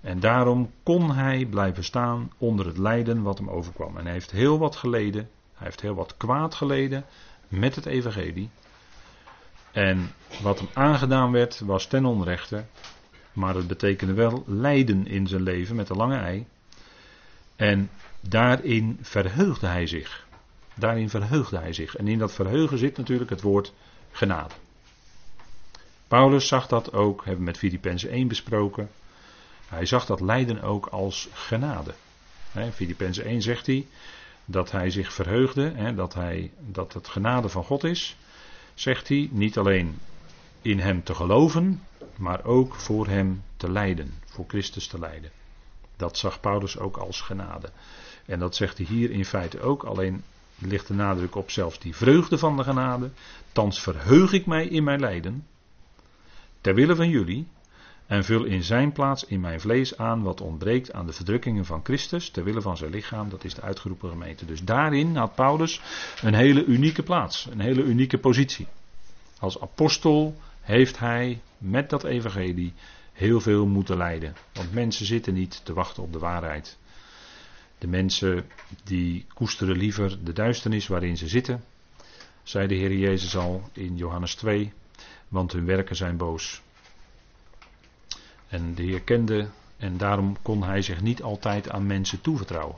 [0.00, 3.96] En daarom kon hij blijven staan onder het lijden wat hem overkwam.
[3.96, 7.04] En hij heeft heel wat geleden, hij heeft heel wat kwaad geleden
[7.48, 8.50] met het evangelie.
[9.72, 10.10] En
[10.42, 12.64] wat hem aangedaan werd was ten onrechte,
[13.32, 16.46] maar het betekende wel lijden in zijn leven met de lange ei.
[17.56, 17.90] En
[18.20, 20.26] daarin verheugde hij zich.
[20.74, 21.96] Daarin verheugde hij zich.
[21.96, 23.72] En in dat verheugen zit natuurlijk het woord
[24.14, 24.54] genade.
[26.08, 28.90] Paulus zag dat ook, hebben we met Filippenzen 1 besproken.
[29.68, 31.94] Hij zag dat lijden ook als genade.
[32.72, 33.86] Filippenzen 1 zegt hij
[34.44, 38.16] dat hij zich verheugde, dat, hij, dat het genade van God is.
[38.74, 39.98] Zegt hij niet alleen
[40.62, 41.82] in hem te geloven,
[42.16, 45.30] maar ook voor hem te lijden, voor Christus te lijden.
[45.96, 47.70] Dat zag Paulus ook als genade.
[48.26, 50.24] En dat zegt hij hier in feite ook, alleen
[50.58, 53.10] ligt de nadruk op zelfs die vreugde van de genade.
[53.52, 55.46] Thans verheug ik mij in mijn lijden,
[56.60, 57.46] ter wille van jullie,
[58.06, 61.80] en vul in zijn plaats in mijn vlees aan wat ontbreekt aan de verdrukkingen van
[61.82, 64.44] Christus, ter wille van zijn lichaam, dat is de uitgeroepen gemeente.
[64.44, 65.80] Dus daarin had Paulus
[66.22, 68.66] een hele unieke plaats, een hele unieke positie.
[69.38, 72.72] Als apostel heeft hij met dat evangelie
[73.12, 74.34] heel veel moeten lijden.
[74.52, 76.78] Want mensen zitten niet te wachten op de waarheid.
[77.84, 78.46] De mensen
[78.84, 81.64] die koesteren liever de duisternis waarin ze zitten,
[82.42, 84.72] zei de Heer Jezus al in Johannes 2,
[85.28, 86.62] want hun werken zijn boos.
[88.48, 92.76] En de Heer kende en daarom kon hij zich niet altijd aan mensen toevertrouwen.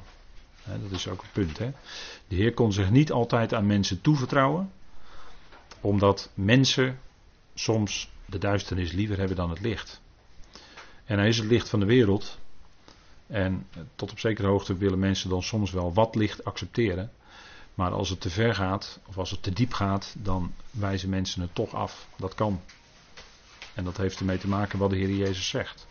[0.65, 1.59] dat is ook een punt.
[1.59, 1.71] Hè?
[2.29, 4.73] De Heer kon zich niet altijd aan mensen toevertrouwen,
[5.81, 6.99] omdat mensen
[7.55, 10.01] soms de duisternis liever hebben dan het licht.
[11.05, 12.39] En hij is het licht van de wereld.
[13.27, 17.13] En tot op zekere hoogte willen mensen dan soms wel wat licht accepteren.
[17.75, 21.41] Maar als het te ver gaat, of als het te diep gaat, dan wijzen mensen
[21.41, 22.09] het toch af.
[22.17, 22.61] Dat kan.
[23.75, 25.87] En dat heeft ermee te maken wat de Heer Jezus zegt.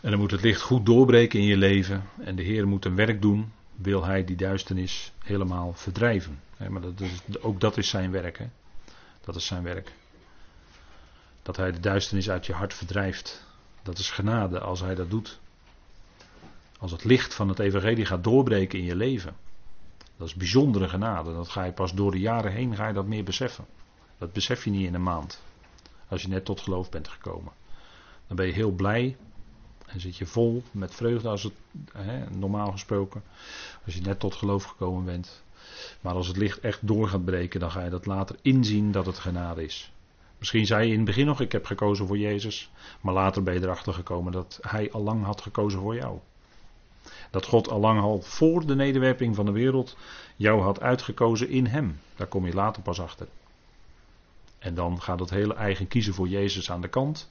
[0.00, 2.04] En dan moet het licht goed doorbreken in je leven.
[2.24, 3.52] En de Heer moet een werk doen.
[3.74, 6.40] Wil hij die duisternis helemaal verdrijven.
[6.68, 8.40] Maar dat is, ook dat is zijn werk.
[9.20, 9.92] Dat is zijn werk.
[11.42, 13.44] Dat hij de duisternis uit je hart verdrijft.
[13.82, 15.40] Dat is genade als hij dat doet.
[16.78, 19.36] Als het licht van het evangelie gaat doorbreken in je leven.
[20.16, 21.32] Dat is bijzondere genade.
[21.32, 23.66] Dat ga je pas door de jaren heen ga je dat meer beseffen.
[24.18, 25.42] Dat besef je niet in een maand.
[26.08, 27.52] Als je net tot geloof bent gekomen.
[28.26, 29.16] Dan ben je heel blij.
[29.86, 31.52] En zit je vol met vreugde als het
[31.92, 33.22] hè, normaal gesproken.
[33.84, 35.42] Als je net tot geloof gekomen bent.
[36.00, 39.06] Maar als het licht echt door gaat breken, dan ga je dat later inzien dat
[39.06, 39.91] het genade is.
[40.42, 42.70] Misschien zei je in het begin nog: Ik heb gekozen voor Jezus.
[43.00, 46.18] Maar later ben je erachter gekomen dat Hij al lang had gekozen voor jou.
[47.30, 49.96] Dat God al lang al voor de nederwerping van de wereld
[50.36, 52.00] jou had uitgekozen in Hem.
[52.16, 53.28] Daar kom je later pas achter.
[54.58, 57.30] En dan gaat het hele eigen kiezen voor Jezus aan de kant.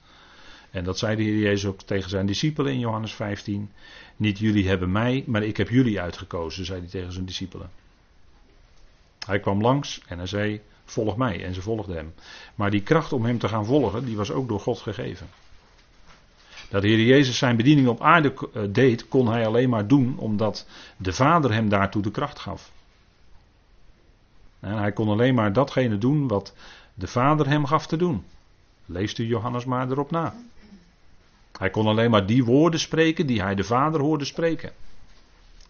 [0.70, 3.72] En dat zei de Heer Jezus ook tegen zijn discipelen in Johannes 15.
[4.16, 7.70] Niet jullie hebben mij, maar ik heb jullie uitgekozen, zei hij tegen zijn discipelen.
[9.26, 11.46] Hij kwam langs en hij zei: Volg mij.
[11.46, 12.14] En ze volgden hem.
[12.56, 15.28] Maar die kracht om hem te gaan volgen, die was ook door God gegeven.
[16.70, 20.18] Dat de Heer Jezus zijn bediening op aarde eh, deed, kon hij alleen maar doen
[20.18, 20.68] omdat
[20.98, 22.72] de Vader hem daartoe de kracht gaf.
[24.60, 26.54] En hij kon alleen maar datgene doen wat
[26.94, 28.26] de Vader hem gaf te doen.
[28.86, 30.34] Leest u Johannes maar erop na.
[31.58, 34.72] Hij kon alleen maar die woorden spreken die hij de Vader hoorde spreken.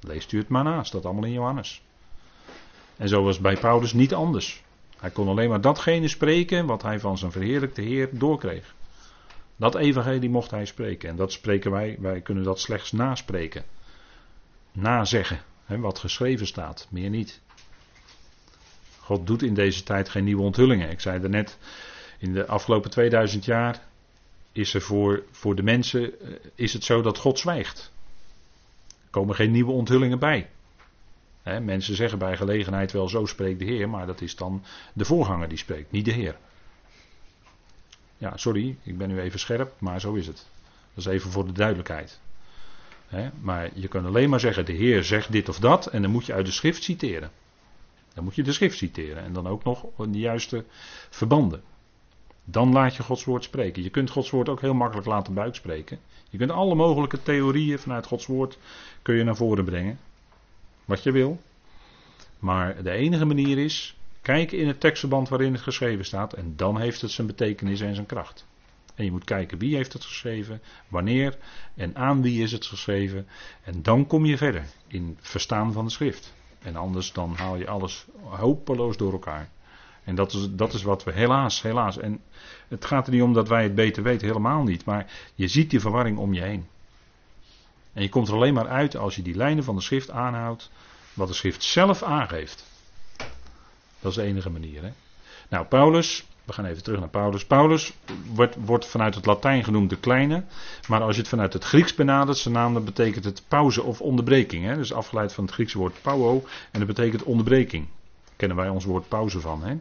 [0.02, 1.82] Leest u het maar na, staat allemaal in Johannes.
[2.98, 4.64] En zo was bij Paulus niet anders.
[5.02, 8.74] Hij kon alleen maar datgene spreken wat hij van zijn verheerlijkte Heer doorkreeg.
[9.56, 11.10] Dat evangelie mocht hij spreken.
[11.10, 13.64] En dat spreken wij, wij kunnen dat slechts naspreken.
[14.72, 17.42] Nazeggen, hè, wat geschreven staat, meer niet.
[19.00, 20.90] God doet in deze tijd geen nieuwe onthullingen.
[20.90, 21.58] Ik zei er net,
[22.20, 23.82] in de afgelopen 2000 jaar
[24.52, 27.92] is er voor, voor de mensen eh, is het zo dat God zwijgt.
[28.88, 30.50] Er komen geen nieuwe onthullingen bij
[31.44, 34.64] mensen zeggen bij gelegenheid wel zo spreekt de Heer, maar dat is dan
[34.94, 36.38] de voorganger die spreekt, niet de Heer.
[38.18, 40.48] Ja, sorry, ik ben nu even scherp, maar zo is het.
[40.94, 42.20] Dat is even voor de duidelijkheid.
[43.42, 46.26] maar je kunt alleen maar zeggen, de Heer zegt dit of dat, en dan moet
[46.26, 47.32] je uit de schrift citeren.
[48.14, 50.66] Dan moet je de schrift citeren en dan ook nog de juiste
[51.10, 51.62] verbanden.
[52.44, 53.84] Dan laat je Gods woord spreken.
[53.84, 56.00] Je kunt Gods woord ook heel makkelijk laten buikspreken.
[56.30, 58.58] Je kunt alle mogelijke theorieën vanuit Gods woord
[59.02, 60.00] kun je naar voren brengen
[60.86, 61.42] wat je wil.
[62.40, 66.80] Maar de enige manier is kijken in het tekstverband waarin het geschreven staat en dan
[66.80, 68.46] heeft het zijn betekenis en zijn kracht.
[68.96, 71.38] En je moet kijken wie heeft het geschreven, wanneer
[71.76, 73.28] en aan wie is het geschreven.
[73.64, 76.34] En dan kom je verder in verstaan van de schrift.
[76.62, 79.50] En anders dan haal je alles hopeloos door elkaar.
[80.04, 81.98] En dat is, dat is wat we helaas, helaas.
[81.98, 82.22] En
[82.68, 84.86] het gaat er niet om dat wij het beter weten, helemaal niet.
[84.86, 86.68] Maar je ziet die verwarring om je heen.
[87.94, 90.70] En je komt er alleen maar uit als je die lijnen van de schrift aanhoudt,
[91.14, 92.66] wat de schrift zelf aangeeft.
[94.00, 94.84] Dat is de enige manier.
[94.84, 94.90] Hè?
[95.50, 97.46] Nou, Paulus, we gaan even terug naar Paulus.
[97.46, 97.94] Paulus
[98.34, 100.44] wordt, wordt vanuit het Latijn genoemd de kleine,
[100.88, 104.02] maar als je het vanuit het Grieks benadert, zijn naam, dan betekent het pauze of
[104.02, 104.66] onderbreking.
[104.66, 104.76] Hè?
[104.76, 107.86] Dus afgeleid van het Griekse woord pauo, en dat betekent onderbreking.
[107.86, 109.64] Daar kennen wij ons woord pauze van.
[109.64, 109.76] Hè?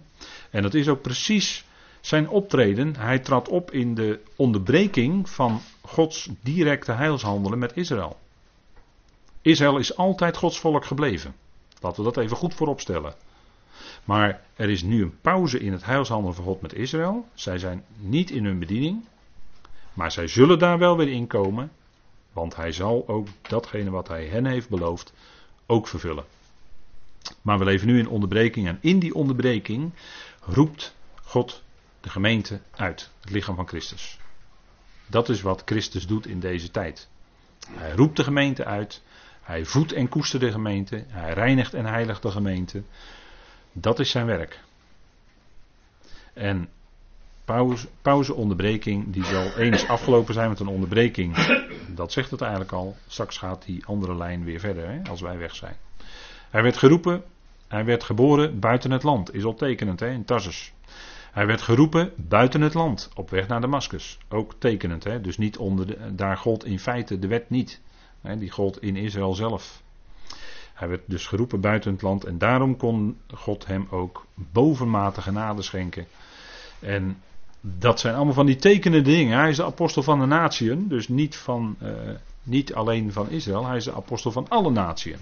[0.50, 1.64] En dat is ook precies
[2.00, 8.18] zijn optreden, hij trad op in de onderbreking van Gods directe heilshandelen met Israël.
[9.42, 11.34] Israël is altijd Gods volk gebleven.
[11.80, 13.14] Laten we dat even goed voorop stellen.
[14.04, 17.28] Maar er is nu een pauze in het heilshandelen van God met Israël.
[17.34, 19.04] Zij zijn niet in hun bediening.
[19.92, 21.72] Maar zij zullen daar wel weer in komen.
[22.32, 25.12] Want hij zal ook datgene wat hij hen heeft beloofd
[25.66, 26.24] ook vervullen.
[27.42, 29.92] Maar we leven nu in onderbreking en in die onderbreking
[30.40, 31.62] roept God
[32.00, 34.19] de gemeente uit, het lichaam van Christus.
[35.10, 37.08] Dat is wat Christus doet in deze tijd.
[37.68, 39.02] Hij roept de gemeente uit,
[39.42, 42.82] hij voedt en koestert de gemeente, hij reinigt en heiligt de gemeente.
[43.72, 44.60] Dat is zijn werk.
[46.32, 46.68] En
[47.44, 51.36] pauze, pauzeonderbreking, die zal eens afgelopen zijn met een onderbreking.
[51.94, 52.96] Dat zegt het eigenlijk al.
[53.06, 55.76] Straks gaat die andere lijn weer verder hè, als wij weg zijn.
[56.50, 57.22] Hij werd geroepen,
[57.68, 59.34] hij werd geboren buiten het land.
[59.34, 60.72] Is al tekenend hè, in Tarsus.
[61.30, 64.18] Hij werd geroepen buiten het land, op weg naar Damascus.
[64.28, 65.20] Ook tekenend, hè?
[65.20, 67.80] dus niet onder de, daar gold in feite de wet niet.
[68.20, 68.38] Hè?
[68.38, 69.82] Die gold in Israël zelf.
[70.74, 75.62] Hij werd dus geroepen buiten het land en daarom kon God hem ook bovenmatige genade
[75.62, 76.06] schenken.
[76.78, 77.22] En
[77.60, 79.38] dat zijn allemaal van die tekenende dingen.
[79.38, 81.90] Hij is de apostel van de natieën, dus niet, van, uh,
[82.42, 85.18] niet alleen van Israël, hij is de apostel van alle natieën.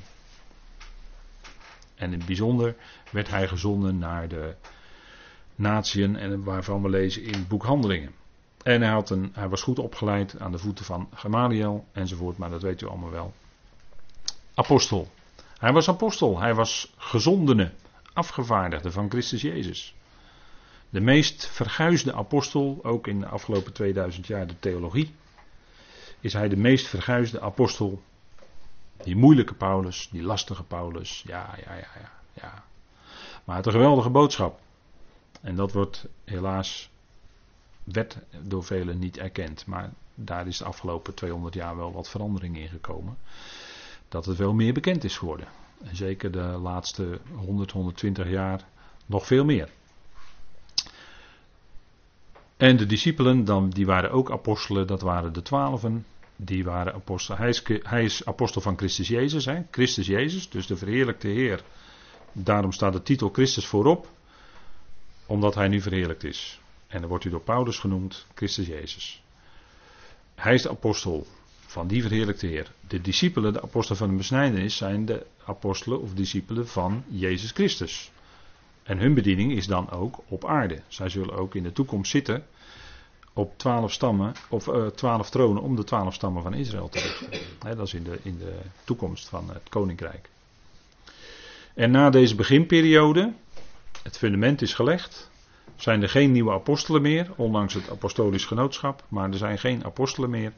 [1.95, 2.75] En in het bijzonder
[3.11, 4.55] werd hij gezonden naar de
[5.59, 8.15] natieën en waarvan we lezen in boekhandelingen.
[8.63, 12.51] En hij, had een, hij was goed opgeleid aan de voeten van Gamaliel enzovoort, maar
[12.51, 13.35] dat weet u allemaal wel.
[14.55, 15.09] Apostel.
[15.59, 17.73] Hij was apostel, hij was gezondene,
[18.13, 19.95] afgevaardigde van Christus Jezus.
[20.91, 25.15] De meest verguisde apostel, ook in de afgelopen 2000 jaar de theologie,
[26.21, 28.03] is hij de meest verguisde apostel.
[29.03, 32.11] Die moeilijke Paulus, die lastige Paulus, ja, ja, ja, ja.
[32.33, 32.65] ja.
[33.45, 34.61] Maar had een geweldige boodschap.
[35.41, 36.91] En dat wordt helaas,
[37.85, 39.67] werd door velen niet erkend.
[39.67, 43.17] Maar daar is de afgelopen 200 jaar wel wat verandering in gekomen.
[44.09, 45.49] Dat het wel meer bekend is geworden.
[45.85, 48.65] En zeker de laatste 100, 120 jaar
[49.07, 49.69] nog veel meer.
[52.57, 56.07] En de discipelen, dan, die waren ook apostelen, dat waren de twaalfen.
[56.37, 57.41] Die waren apostelen.
[57.41, 59.63] Hij is, hij is apostel van Christus Jezus, hè?
[59.71, 61.63] Christus Jezus, dus de verheerlijkte Heer.
[62.33, 64.09] Daarom staat de titel Christus voorop
[65.29, 66.61] omdat hij nu verheerlijkt is.
[66.87, 69.23] En dan wordt u door Paulus genoemd Christus Jezus.
[70.35, 71.27] Hij is de apostel
[71.67, 72.73] van die verheerlijkte Heer.
[72.89, 78.11] De discipelen, de apostelen van de besnijdenis, zijn de apostelen of discipelen van Jezus Christus.
[78.83, 80.83] En hun bediening is dan ook op aarde.
[80.89, 82.45] Zij zullen ook in de toekomst zitten
[83.33, 87.77] op twaalf stammen, of uh, twaalf tronen om de twaalf stammen van Israël te richten.
[87.77, 90.29] dat is in de, in de toekomst van het koninkrijk.
[91.75, 93.33] En na deze beginperiode,
[94.09, 95.31] het fundament is gelegd.
[95.77, 100.31] Zijn er geen nieuwe apostelen meer, ondanks het apostolisch genootschap, maar er zijn geen apostelen
[100.31, 100.53] meer.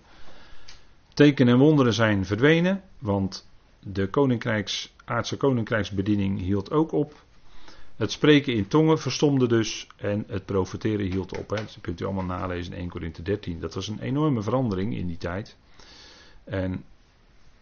[1.14, 3.48] Tekenen en wonderen zijn verdwenen, want
[3.80, 7.24] de koninkrijks, aardse koninkrijksbediening hield ook op.
[7.96, 11.48] Het spreken in tongen verstomde dus en het profeteren hield op.
[11.48, 13.61] Dat kunt u allemaal nalezen in 1 Corinthië 13.
[13.61, 15.57] Dat was een enorme verandering in die tijd.
[16.44, 16.84] En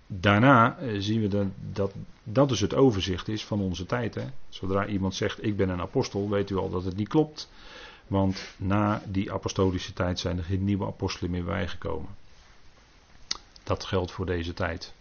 [0.09, 1.93] daarna eh, zien we dat, dat
[2.33, 4.15] dat dus het overzicht is van onze tijd.
[4.15, 4.25] Hè.
[4.49, 7.51] Zodra iemand zegt ik ben een apostel, weet u al dat het niet klopt.
[8.07, 12.11] Want na die apostolische tijd zijn er geen nieuwe apostelen meer bijgekomen.
[13.63, 14.95] Dat geldt voor deze tijd.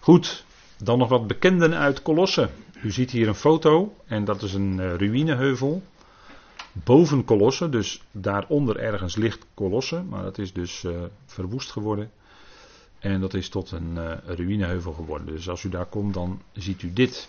[0.00, 0.44] Goed,
[0.78, 2.50] dan nog wat bekenden uit Kolossen.
[2.82, 5.82] U ziet hier een foto en dat is een uh, ruïneheuvel.
[6.72, 12.10] Boven Kolossen, dus daaronder ergens ligt Kolossen, maar dat is dus uh, verwoest geworden.
[13.02, 15.26] En dat is tot een uh, ruïneheuvel geworden.
[15.26, 17.28] Dus als u daar komt, dan ziet u dit.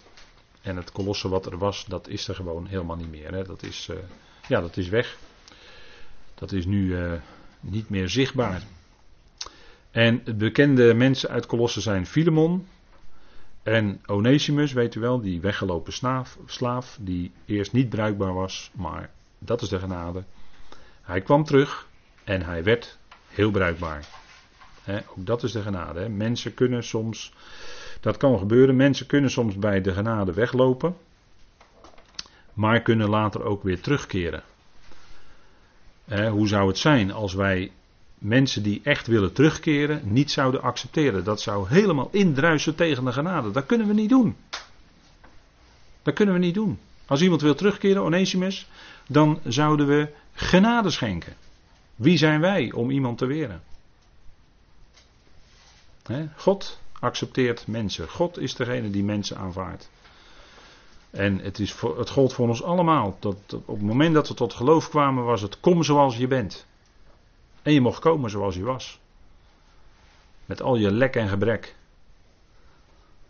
[0.62, 3.34] En het kolosse wat er was, dat is er gewoon helemaal niet meer.
[3.34, 3.44] Hè.
[3.44, 3.98] Dat, is, uh,
[4.48, 5.18] ja, dat is weg.
[6.36, 7.14] Dat is nu uh,
[7.60, 8.64] niet meer zichtbaar.
[9.92, 12.68] En bekende mensen uit Kolossen zijn Filemon
[13.64, 15.94] en Onesimus, weet u wel, die weggelopen
[16.46, 20.24] slaaf, die eerst niet bruikbaar was, maar dat is de genade.
[21.02, 21.88] Hij kwam terug
[22.24, 22.98] en hij werd
[23.28, 24.23] heel bruikbaar
[24.88, 26.10] ook dat is de genade.
[26.10, 27.34] Mensen kunnen soms,
[28.00, 30.96] dat kan gebeuren, mensen kunnen soms bij de genade weglopen,
[32.54, 34.44] maar kunnen later ook weer terugkeren.
[36.32, 37.72] hoe zou het zijn als wij
[38.18, 41.24] mensen die echt willen terugkeren niet zouden accepteren?
[41.24, 43.52] Dat zou helemaal indruisen tegen de genade.
[43.52, 44.36] Dat kunnen we niet doen.
[46.02, 46.80] Dat kunnen we niet doen.
[47.06, 48.68] Als iemand wil terugkeren, Onesimus,
[49.08, 51.34] dan zouden we genade schenken.
[51.96, 53.62] Wie zijn wij om iemand te weren?
[56.36, 58.10] God accepteert mensen.
[58.10, 59.90] God is degene die mensen aanvaardt.
[61.10, 63.18] En het, is voor, het gold voor ons allemaal.
[63.20, 63.36] Dat,
[63.66, 66.66] op het moment dat we tot geloof kwamen, was het kom zoals je bent.
[67.62, 69.00] En je mocht komen zoals je was.
[70.46, 71.76] Met al je lek en gebrek.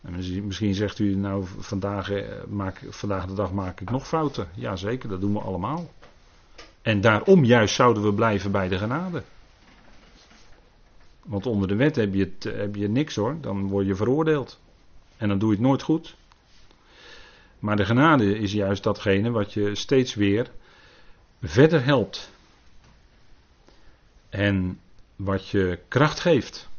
[0.02, 4.48] En misschien zegt u, nou, vandaag, eh, maak, vandaag de dag maak ik nog fouten.
[4.54, 5.92] Jazeker, dat doen we allemaal.
[6.82, 9.24] En daarom juist zouden we blijven bij de genade.
[11.24, 14.60] Want onder de wet heb je, het, heb je niks hoor, dan word je veroordeeld.
[15.18, 16.16] En dan doe je het nooit goed.
[17.60, 20.52] Maar de genade is juist datgene wat je steeds weer
[21.42, 22.32] verder helpt.
[24.30, 24.80] En
[25.16, 26.70] wat je kracht geeft.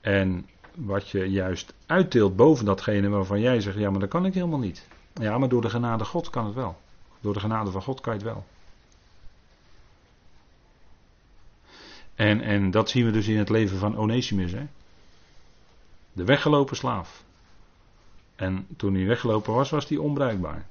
[0.00, 4.34] En wat je juist uitdeelt boven datgene waarvan jij zegt, ja maar dat kan ik
[4.34, 4.88] helemaal niet.
[5.14, 6.76] Ja, maar door de genade God kan het wel.
[7.20, 8.44] Door de genade van God kan je het wel.
[12.14, 14.52] En, en dat zien we dus in het leven van Onesimus.
[14.52, 14.66] Hè?
[16.12, 17.24] De weggelopen slaaf.
[18.34, 20.66] En toen hij weggelopen was, was hij onbruikbaar.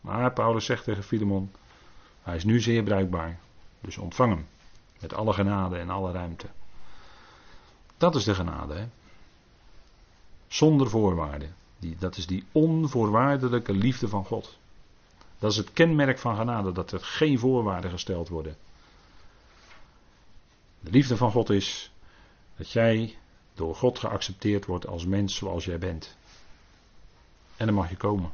[0.00, 1.50] Maar Paulus zegt tegen Filemon,
[2.22, 3.38] hij is nu zeer bruikbaar.
[3.80, 4.46] Dus ontvang hem.
[5.00, 6.46] Met alle genade en alle ruimte.
[7.96, 8.74] Dat is de genade.
[8.74, 8.84] Hè?
[10.46, 11.54] Zonder voorwaarden.
[11.78, 14.58] Die, dat is die onvoorwaardelijke liefde van God.
[15.38, 18.56] Dat is het kenmerk van genade, dat er geen voorwaarden gesteld worden.
[20.82, 21.92] De liefde van God is
[22.56, 23.16] dat jij
[23.54, 26.16] door God geaccepteerd wordt als mens zoals jij bent.
[27.56, 28.30] En dan mag je komen.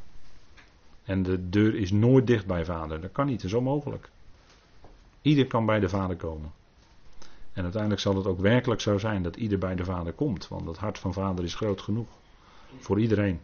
[1.05, 3.01] En de deur is nooit dicht bij vader.
[3.01, 4.11] Dat kan niet, dat is onmogelijk.
[5.23, 6.53] Ieder kan bij de vader komen.
[7.53, 10.49] En uiteindelijk zal het ook werkelijk zo zijn dat ieder bij de vader komt.
[10.49, 12.09] Want het hart van vader is groot genoeg.
[12.79, 13.41] Voor iedereen.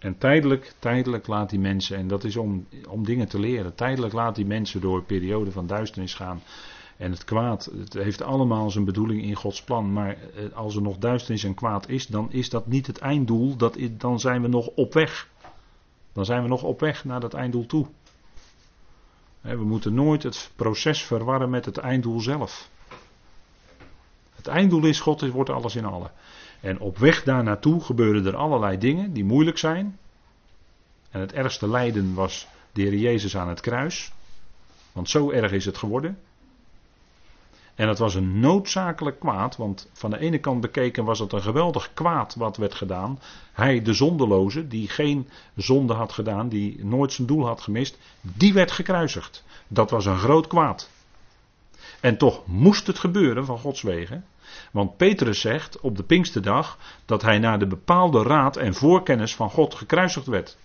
[0.00, 4.12] En tijdelijk, tijdelijk laat die mensen, en dat is om, om dingen te leren, tijdelijk
[4.12, 6.42] laat die mensen door een periode van duisternis gaan.
[6.96, 9.92] En het kwaad, het heeft allemaal zijn bedoeling in Gods plan.
[9.92, 13.56] Maar eh, als er nog duisternis en kwaad is, dan is dat niet het einddoel.
[13.56, 15.28] Dat dan zijn we nog op weg.
[16.12, 17.86] Dan zijn we nog op weg naar dat einddoel toe.
[19.40, 22.68] We moeten nooit het proces verwarren met het einddoel zelf.
[24.34, 26.10] Het einddoel is God, wordt alles in alle.
[26.60, 29.98] En op weg daar naartoe gebeuren er allerlei dingen die moeilijk zijn.
[31.10, 34.12] En het ergste lijden was de Heer Jezus aan het kruis.
[34.92, 36.18] Want zo erg is het geworden.
[37.74, 41.42] En het was een noodzakelijk kwaad, want van de ene kant bekeken was het een
[41.42, 43.20] geweldig kwaad wat werd gedaan.
[43.52, 48.52] Hij, de zondeloze, die geen zonde had gedaan, die nooit zijn doel had gemist, die
[48.52, 49.44] werd gekruisigd.
[49.68, 50.90] Dat was een groot kwaad.
[52.00, 54.24] En toch moest het gebeuren van Gods wegen.
[54.70, 59.50] Want Petrus zegt op de Pinksterdag dat hij naar de bepaalde raad en voorkennis van
[59.50, 60.56] God gekruisigd werd.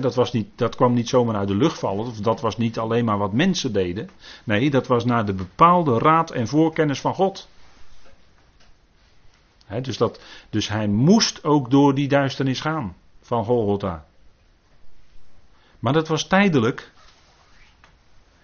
[0.00, 2.78] dat, was niet, dat kwam niet zomaar uit de lucht vallen, of dat was niet
[2.78, 4.10] alleen maar wat mensen deden.
[4.44, 7.48] Nee, dat was naar de bepaalde raad en voorkennis van God.
[9.82, 14.04] dus, dat, dus hij moest ook door die duisternis gaan van Golgotha.
[15.78, 16.92] Maar dat was tijdelijk.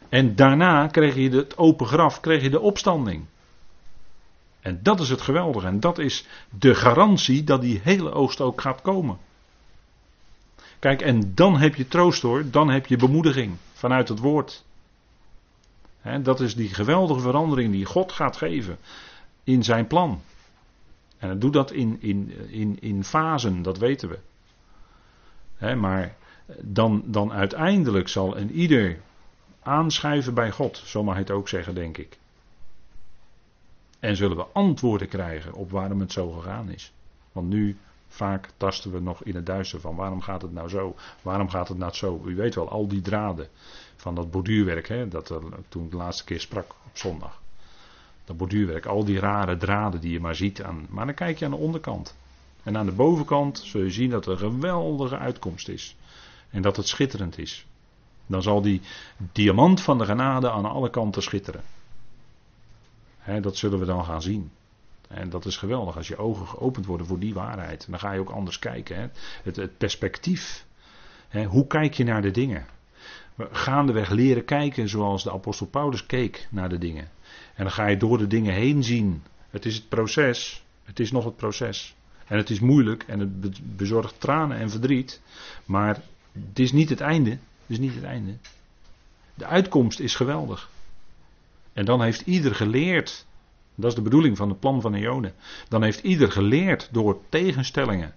[0.09, 3.27] En daarna kreeg je het open graf, kreeg je de opstanding.
[4.67, 5.67] En dat is het geweldige.
[5.67, 9.19] En dat is de garantie dat die hele oogst ook gaat komen.
[10.79, 12.51] Kijk, en dan heb je troost hoor.
[12.51, 14.65] Dan heb je bemoediging vanuit het woord.
[16.23, 18.79] dat is die geweldige verandering die God gaat geven
[19.45, 20.21] in zijn plan.
[21.19, 25.75] En hij doet dat in, in, in, in fasen, dat weten we.
[25.75, 26.17] maar
[26.61, 28.99] dan, dan uiteindelijk zal een ieder
[29.63, 32.19] aanschuiven bij God, zo mag het ook zeggen, denk ik.
[34.01, 36.93] En zullen we antwoorden krijgen op waarom het zo gegaan is.
[37.33, 37.77] Want nu
[38.09, 40.95] vaak tasten we nog in het duister van waarom gaat het nou zo?
[41.23, 42.23] Waarom gaat het nou zo?
[42.27, 43.49] U weet wel, al die draden
[43.97, 47.41] van dat borduurwerk, hè, dat er, toen ik de laatste keer sprak op zondag.
[48.25, 50.63] Dat borduurwerk, al die rare draden die je maar ziet.
[50.63, 52.17] Aan, maar dan kijk je aan de onderkant.
[52.63, 55.97] En aan de bovenkant zul je zien dat er een geweldige uitkomst is.
[56.51, 57.67] En dat het schitterend is.
[58.27, 58.81] Dan zal die
[59.33, 61.63] diamant van de genade aan alle kanten schitteren
[63.41, 64.51] dat zullen we dan gaan zien.
[65.09, 67.87] En dat is geweldig als je ogen geopend worden voor die waarheid.
[67.91, 69.13] Dan ga je ook anders kijken.
[69.43, 70.65] Het, het, perspectief.
[71.49, 72.67] hoe kijk je naar de dingen?
[73.35, 77.11] We gaandeweg leren kijken zoals de apostel Paulus keek naar de dingen.
[77.55, 79.23] En dan ga je door de dingen heen zien.
[79.51, 80.65] Het is het proces.
[80.85, 81.95] Het is nog het proces.
[82.27, 85.21] En het is moeilijk en het bezorgt tranen en verdriet.
[85.65, 86.03] Maar
[86.33, 87.31] het is niet het einde.
[87.31, 88.37] Het is niet het einde.
[89.35, 90.71] De uitkomst is geweldig.
[91.77, 93.27] En dan heeft ieder geleerd.
[93.75, 95.33] Dat is de bedoeling van het plan van Eone.
[95.69, 98.15] Dan heeft ieder geleerd door tegenstellingen.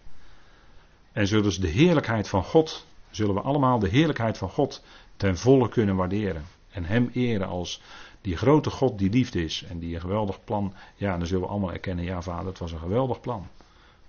[1.11, 4.83] En zullen ze de heerlijkheid van God, zullen we allemaal de heerlijkheid van God
[5.17, 6.43] ten volle kunnen waarderen.
[6.69, 7.81] En Hem eren als
[8.21, 9.63] die grote God die liefde is.
[9.69, 10.73] En die een geweldig plan.
[10.95, 13.47] Ja, dan zullen we allemaal erkennen, ja vader, het was een geweldig plan.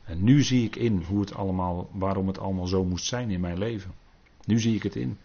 [0.05, 3.41] En nu zie ik in hoe het allemaal, waarom het allemaal zo moest zijn in
[3.41, 3.95] mijn leven.
[4.45, 5.19] Nu zie ik het in.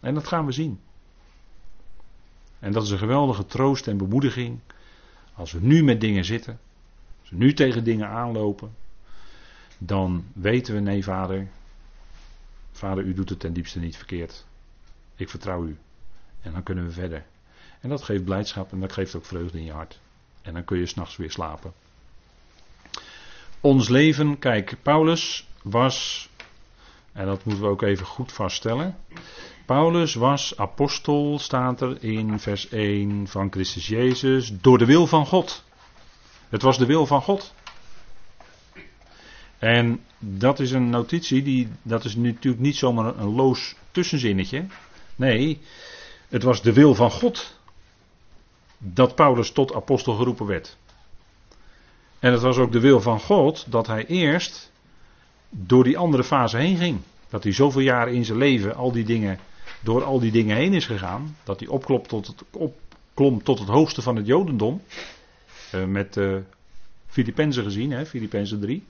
[0.00, 0.80] En dat gaan we zien.
[2.64, 4.60] En dat is een geweldige troost en bemoediging.
[5.34, 6.60] Als we nu met dingen zitten,
[7.20, 8.74] als we nu tegen dingen aanlopen,
[9.78, 11.48] dan weten we, nee vader,
[12.72, 14.44] vader u doet het ten diepste niet verkeerd.
[15.16, 15.76] Ik vertrouw u.
[16.40, 17.24] En dan kunnen we verder.
[17.80, 20.00] En dat geeft blijdschap en dat geeft ook vreugde in je hart.
[20.42, 21.72] En dan kun je s'nachts weer slapen.
[23.60, 26.28] Ons leven, kijk, Paulus was,
[27.12, 28.96] en dat moeten we ook even goed vaststellen.
[29.66, 35.26] Paulus was apostel, staat er in vers 1 van Christus Jezus, door de wil van
[35.26, 35.64] God.
[36.48, 37.54] Het was de wil van God.
[39.58, 44.66] En dat is een notitie, die, dat is natuurlijk niet zomaar een loos tussenzinnetje.
[45.16, 45.60] Nee,
[46.28, 47.58] het was de wil van God
[48.78, 50.76] dat Paulus tot apostel geroepen werd.
[52.18, 54.72] En het was ook de wil van God dat hij eerst
[55.50, 57.00] door die andere fase heen ging.
[57.28, 59.38] Dat hij zoveel jaren in zijn leven al die dingen,
[59.84, 61.36] door al die dingen heen is gegaan.
[61.44, 64.82] Dat hij opklopt tot het, opklom tot het hoogste van het Jodendom.
[65.74, 66.36] Uh, met uh,
[67.06, 68.84] Filippenzen gezien, hè, Filippenzen 3.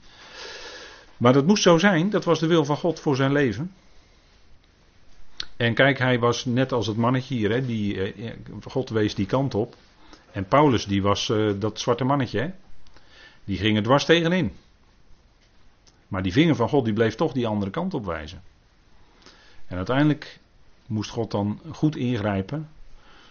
[1.17, 3.71] Maar dat moest zo zijn, dat was de wil van God voor zijn leven.
[5.57, 8.31] En kijk, hij was net als het mannetje hier, hè, die, uh,
[8.67, 9.75] God wees die kant op.
[10.31, 12.49] En Paulus, die was dat zwarte mannetje, hè.
[13.43, 14.51] Die ging er dwars tegenin.
[16.07, 18.41] Maar die vinger van God die bleef toch die andere kant op wijzen.
[19.67, 20.39] En uiteindelijk
[20.87, 22.69] moest God dan goed ingrijpen.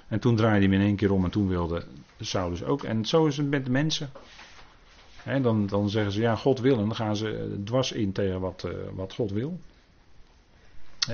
[0.09, 1.85] En toen draaide hij in één keer om en toen wilde
[2.21, 2.83] Saulus ook.
[2.83, 4.11] En zo is het met de mensen.
[5.43, 6.79] dan, dan zeggen ze ja, God wil.
[6.79, 9.59] En dan gaan ze dwars in tegen wat, uh, wat God wil.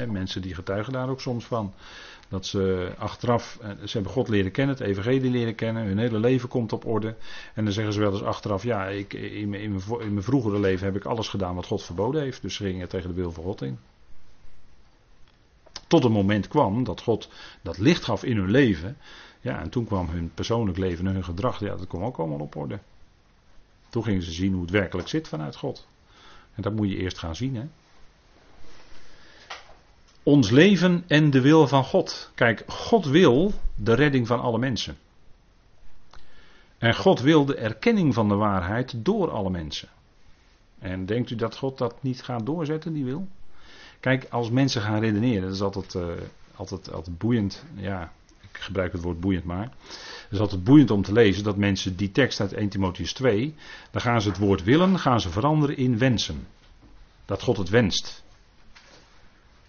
[0.08, 1.72] mensen die getuigen daar ook soms van.
[2.28, 6.18] Dat ze achteraf, eh, ze hebben God leren kennen, het evangelie leren kennen, hun hele
[6.18, 7.14] leven komt op orde.
[7.54, 10.24] En dan zeggen ze wel eens achteraf, ja, ik, in, mijn, in, mijn, in mijn
[10.24, 12.42] vroegere leven heb ik alles gedaan wat God verboden heeft.
[12.42, 13.78] Dus ze gingen tegen de wil van God in.
[15.90, 17.28] Tot een moment kwam dat God
[17.62, 18.96] dat licht gaf in hun leven.
[19.40, 22.38] Ja, en toen kwam hun persoonlijk leven en hun gedrag, ja, dat kwam ook allemaal
[22.38, 22.78] op orde.
[23.88, 25.86] Toen gingen ze zien hoe het werkelijk zit vanuit God.
[26.54, 27.64] En dat moet je eerst gaan zien, hè
[30.22, 32.30] ons leven en de wil van God.
[32.34, 34.96] Kijk, God wil de redding van alle mensen.
[36.78, 39.88] En God wil de erkenning van de waarheid door alle mensen.
[40.78, 43.28] En denkt u dat God dat niet gaat doorzetten, die wil?
[44.00, 46.04] Kijk, als mensen gaan redeneren, dat is altijd, uh,
[46.54, 47.64] altijd, altijd boeiend.
[47.74, 49.72] Ja, ik gebruik het woord boeiend maar.
[50.22, 53.54] Het is altijd boeiend om te lezen dat mensen die tekst uit 1 Timotheus 2,
[53.90, 56.46] dan gaan ze het woord willen, gaan ze veranderen in wensen.
[57.24, 58.22] Dat God het wenst.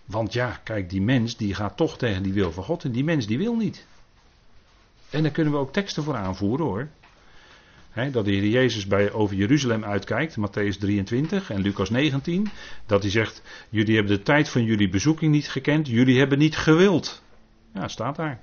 [0.06, 3.04] Want ja, kijk, die mens die gaat toch tegen die wil van God en die
[3.04, 3.88] mens die wil niet.
[5.10, 6.90] En daar kunnen we ook teksten voor aanvoeren hoor.
[7.94, 12.48] Dat de Heer Jezus bij, over Jeruzalem uitkijkt, Matthäus 23 en Lucas 19.
[12.86, 16.58] Dat hij zegt, jullie hebben de tijd van jullie bezoeking niet gekend, jullie hebben niet
[16.58, 17.24] gewild.
[17.74, 18.40] Ja, staat daar.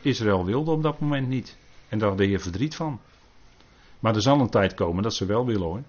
[0.00, 1.56] Israël wilde op dat moment niet.
[1.88, 3.00] En daar had de Heer verdriet van.
[3.98, 5.82] Maar er zal een tijd komen dat ze wel willen hoor.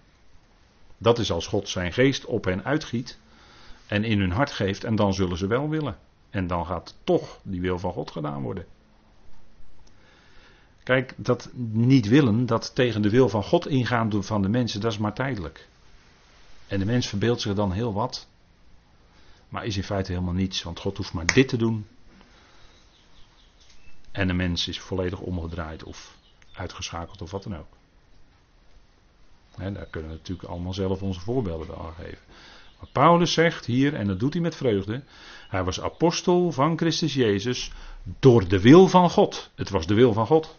[0.98, 3.20] Dat is als God zijn geest op hen uitgiet
[3.88, 5.98] en in hun hart geeft en dan zullen ze wel willen.
[6.30, 8.66] En dan gaat toch die wil van God gedaan worden.
[10.88, 14.82] Kijk, dat niet willen, dat tegen de wil van God ingaan doen van de mensen,
[14.82, 15.68] dat is maar tijdelijk.
[16.68, 18.28] En de mens verbeeldt zich dan heel wat.
[19.50, 21.88] Maar is in feite helemaal niets, want God hoeft maar dit te doen.
[24.12, 26.18] En de mens is volledig omgedraaid of
[26.54, 27.74] uitgeschakeld of wat dan ook.
[29.74, 32.24] daar kunnen we natuurlijk allemaal zelf onze voorbeelden bij aangeven.
[32.80, 35.04] Maar Paulus zegt hier, en dat doet hij met vreugde,
[35.50, 37.72] hij was apostel van Christus Jezus
[38.20, 39.50] door de wil van God.
[39.56, 40.57] Het was de wil van God.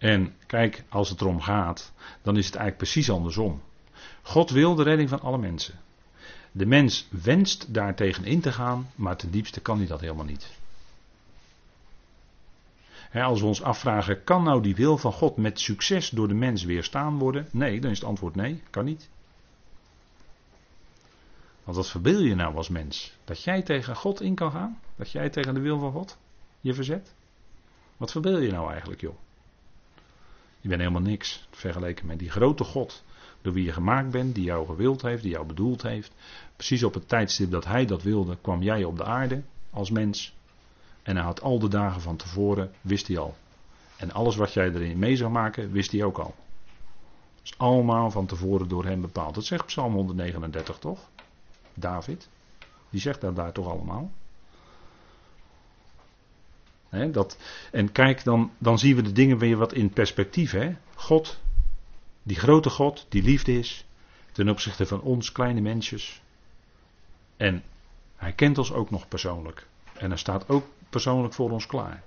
[0.00, 1.92] En kijk, als het erom gaat,
[2.22, 3.62] dan is het eigenlijk precies andersom.
[4.22, 5.78] God wil de redding van alle mensen.
[6.52, 10.50] De mens wenst daartegen in te gaan, maar ten diepste kan hij dat helemaal niet.
[13.12, 16.64] als we ons afvragen, kan nou die wil van God met succes door de mens
[16.64, 17.48] weerstaan worden?
[17.50, 19.08] Nee, dan is het antwoord nee, kan niet.
[21.64, 23.12] Want wat verbeel je nou als mens?
[23.24, 24.80] Dat jij tegen God in kan gaan?
[24.96, 26.18] Dat jij tegen de wil van God
[26.60, 27.14] je verzet?
[27.96, 29.16] Wat verbeel je nou eigenlijk, joh?
[30.60, 33.04] Je bent helemaal niks vergeleken met die grote God.
[33.42, 36.12] Door wie je gemaakt bent, die jou gewild heeft, die jou bedoeld heeft.
[36.56, 40.36] Precies op het tijdstip dat hij dat wilde, kwam jij op de aarde als mens.
[41.02, 43.36] En hij had al de dagen van tevoren, wist hij al.
[43.96, 46.34] En alles wat jij erin mee zou maken, wist hij ook al.
[47.34, 49.34] Dat is allemaal van tevoren door hem bepaald.
[49.34, 51.08] Dat zegt Psalm 139 toch?
[51.74, 52.28] David.
[52.90, 54.10] Die zegt dat daar toch allemaal.
[56.90, 57.36] Dat,
[57.72, 60.56] en kijk, dan, dan zien we de dingen weer wat in perspectief.
[60.94, 61.38] God,
[62.22, 63.84] die grote God, die liefde is,
[64.32, 66.22] ten opzichte van ons kleine mensjes.
[67.36, 67.62] En
[68.16, 69.66] hij kent ons ook nog persoonlijk.
[69.92, 72.02] En hij staat ook persoonlijk voor ons klaar.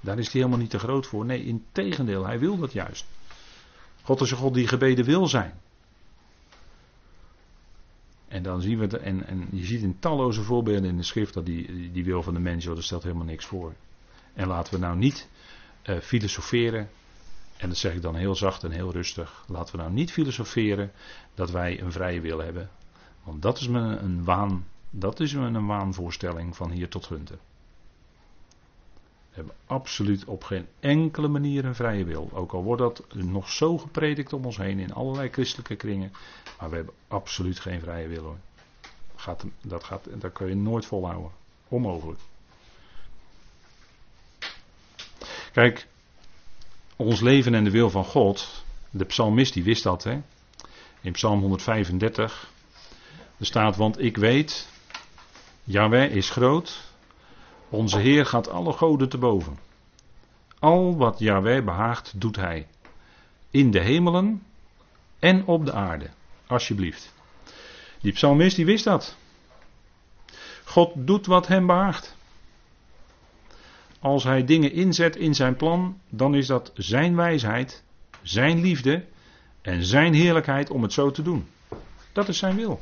[0.00, 1.24] Daar is hij helemaal niet te groot voor.
[1.24, 3.06] Nee, in tegendeel, hij wil dat juist.
[4.02, 5.60] God is een God die gebeden wil zijn.
[8.28, 11.46] En dan zien we en, en je ziet in talloze voorbeelden in de schrift dat
[11.46, 13.72] die, die wil van de mens, dat stelt helemaal niks voor.
[14.34, 15.28] En laten we nou niet
[15.86, 16.90] uh, filosoferen.
[17.56, 19.44] En dat zeg ik dan heel zacht en heel rustig.
[19.48, 20.92] Laten we nou niet filosoferen
[21.34, 22.70] dat wij een vrije wil hebben.
[23.22, 24.66] Want dat is me een waan.
[24.90, 27.38] Dat is me een waanvoorstelling van hier tot Gunter.
[29.28, 32.30] We hebben absoluut op geen enkele manier een vrije wil.
[32.32, 36.12] Ook al wordt dat nog zo gepredikt om ons heen in allerlei christelijke kringen.
[36.58, 38.38] Maar we hebben absoluut geen vrije wil hoor.
[39.16, 41.30] Gaat, dat, gaat, dat kun je nooit volhouden.
[41.68, 42.20] Onmogelijk.
[45.52, 45.86] Kijk,
[46.96, 48.64] ons leven en de wil van God.
[48.90, 50.22] De psalmist die wist dat hè.
[51.00, 52.50] In psalm 135.
[53.38, 54.68] Er staat, want ik weet,
[55.64, 56.90] Yahweh is groot
[57.72, 59.58] onze Heer gaat alle goden te boven.
[60.58, 62.66] Al wat Yahweh behaagt, doet Hij.
[63.50, 64.42] In de hemelen
[65.18, 66.10] en op de aarde.
[66.46, 67.12] Alsjeblieft.
[68.00, 69.16] Die psalmist die wist dat.
[70.64, 72.16] God doet wat hem behaagt.
[74.02, 77.84] Als hij dingen inzet in zijn plan, dan is dat zijn wijsheid,
[78.22, 79.04] zijn liefde
[79.60, 81.46] en zijn heerlijkheid om het zo te doen.
[82.12, 82.80] Dat is zijn wil.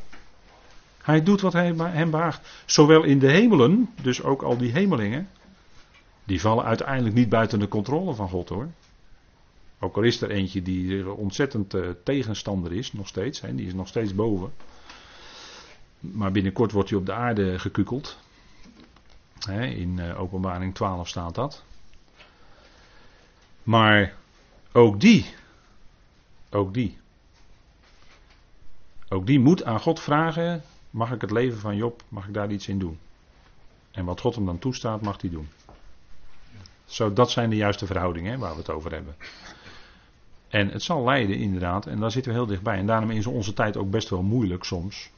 [1.02, 2.62] Hij doet wat hij hem behaagt.
[2.66, 5.28] Zowel in de hemelen, dus ook al die hemelingen,
[6.24, 8.68] die vallen uiteindelijk niet buiten de controle van God hoor.
[9.78, 13.74] Ook al is er eentje die ontzettend uh, tegenstander is, nog steeds, hè, die is
[13.74, 14.52] nog steeds boven.
[15.98, 18.18] Maar binnenkort wordt hij op de aarde gekukeld.
[19.48, 21.64] In uh, openbaring 12 staat dat.
[23.62, 24.14] Maar
[24.72, 25.26] ook die,
[26.50, 26.98] ook die,
[29.08, 32.50] ook die moet aan God vragen Mag ik het leven van Job, mag ik daar
[32.50, 32.98] iets in doen?
[33.90, 35.48] En wat God hem dan toestaat, mag hij doen.
[36.84, 39.16] Zo, dat zijn de juiste verhoudingen waar we het over hebben.
[40.48, 42.78] En het zal leiden, inderdaad, en daar zitten we heel dichtbij.
[42.78, 45.10] En daarom is onze tijd ook best wel moeilijk soms.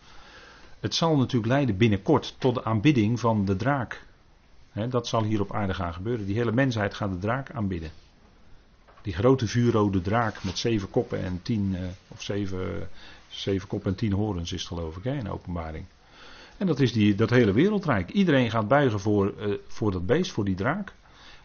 [0.81, 4.07] Het zal natuurlijk leiden binnenkort tot de aanbidding van de draak.
[4.73, 6.27] Dat zal hier op aarde gaan gebeuren.
[6.27, 7.91] Die hele mensheid gaat de draak aanbidden.
[9.03, 12.89] Die grote vuurrode draak met zeven koppen en tien, uh, of zeven
[13.33, 15.85] Zeven kop en tien horens is het geloof ik in openbaring.
[16.57, 18.11] En dat is die, dat hele wereldrijk.
[18.11, 20.93] Iedereen gaat buigen voor, uh, voor dat beest, voor die draak.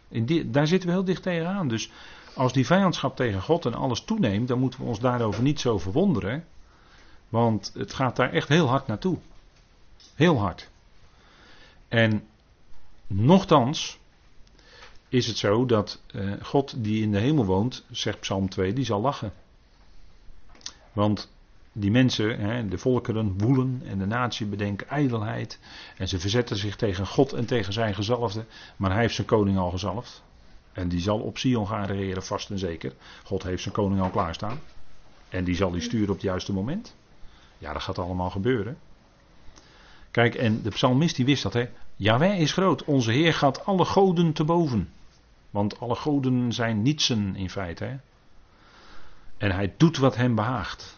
[0.07, 1.67] In die, daar zitten we heel dicht tegenaan.
[1.67, 1.91] Dus
[2.33, 5.77] als die vijandschap tegen God en alles toeneemt, dan moeten we ons daarover niet zo
[5.77, 6.45] verwonderen.
[7.29, 9.17] Want het gaat daar echt heel hard naartoe.
[10.15, 10.69] Heel hard.
[11.87, 12.23] En
[13.07, 13.99] nochtans
[15.09, 18.85] is het zo dat uh, God die in de hemel woont, zegt Psalm 2, die
[18.85, 19.33] zal lachen.
[20.93, 21.31] Want
[21.71, 25.59] die mensen, hè, de volkeren, woelen en de natie bedenken ijdelheid.
[25.97, 28.45] En ze verzetten zich tegen God en tegen zijn gezalfde.
[28.77, 30.23] Maar hij heeft zijn koning al gezalfd.
[30.71, 32.93] En die zal op Sion gaan regeren, vast en zeker.
[33.23, 34.59] God heeft zijn koning al klaarstaan.
[35.29, 36.95] En die zal die sturen op het juiste moment.
[37.57, 38.77] Ja, dat gaat allemaal gebeuren.
[40.11, 41.69] Kijk, en de psalmist die wist dat, hè.
[41.97, 42.83] Jawij is groot.
[42.83, 44.89] Onze Heer gaat alle goden te boven.
[45.49, 47.97] Want alle goden zijn nietsen in feite, hè.
[49.37, 50.97] En hij doet wat hem behaagt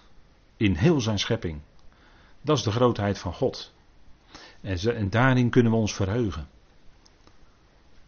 [0.57, 1.59] in heel zijn schepping.
[2.41, 3.73] Dat is de grootheid van God.
[4.61, 6.47] En, en daarin kunnen we ons verheugen.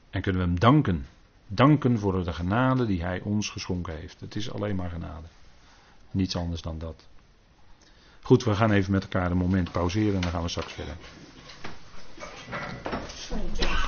[0.10, 1.06] En kunnen we hem danken.
[1.48, 4.20] Danken voor de genade die hij ons geschonken heeft.
[4.20, 5.28] Het is alleen maar genade.
[6.12, 7.08] Niets anders dan dat.
[8.22, 10.96] Goed, we gaan even met elkaar een moment pauzeren en dan gaan we straks verder.
[13.16, 13.81] 睡着。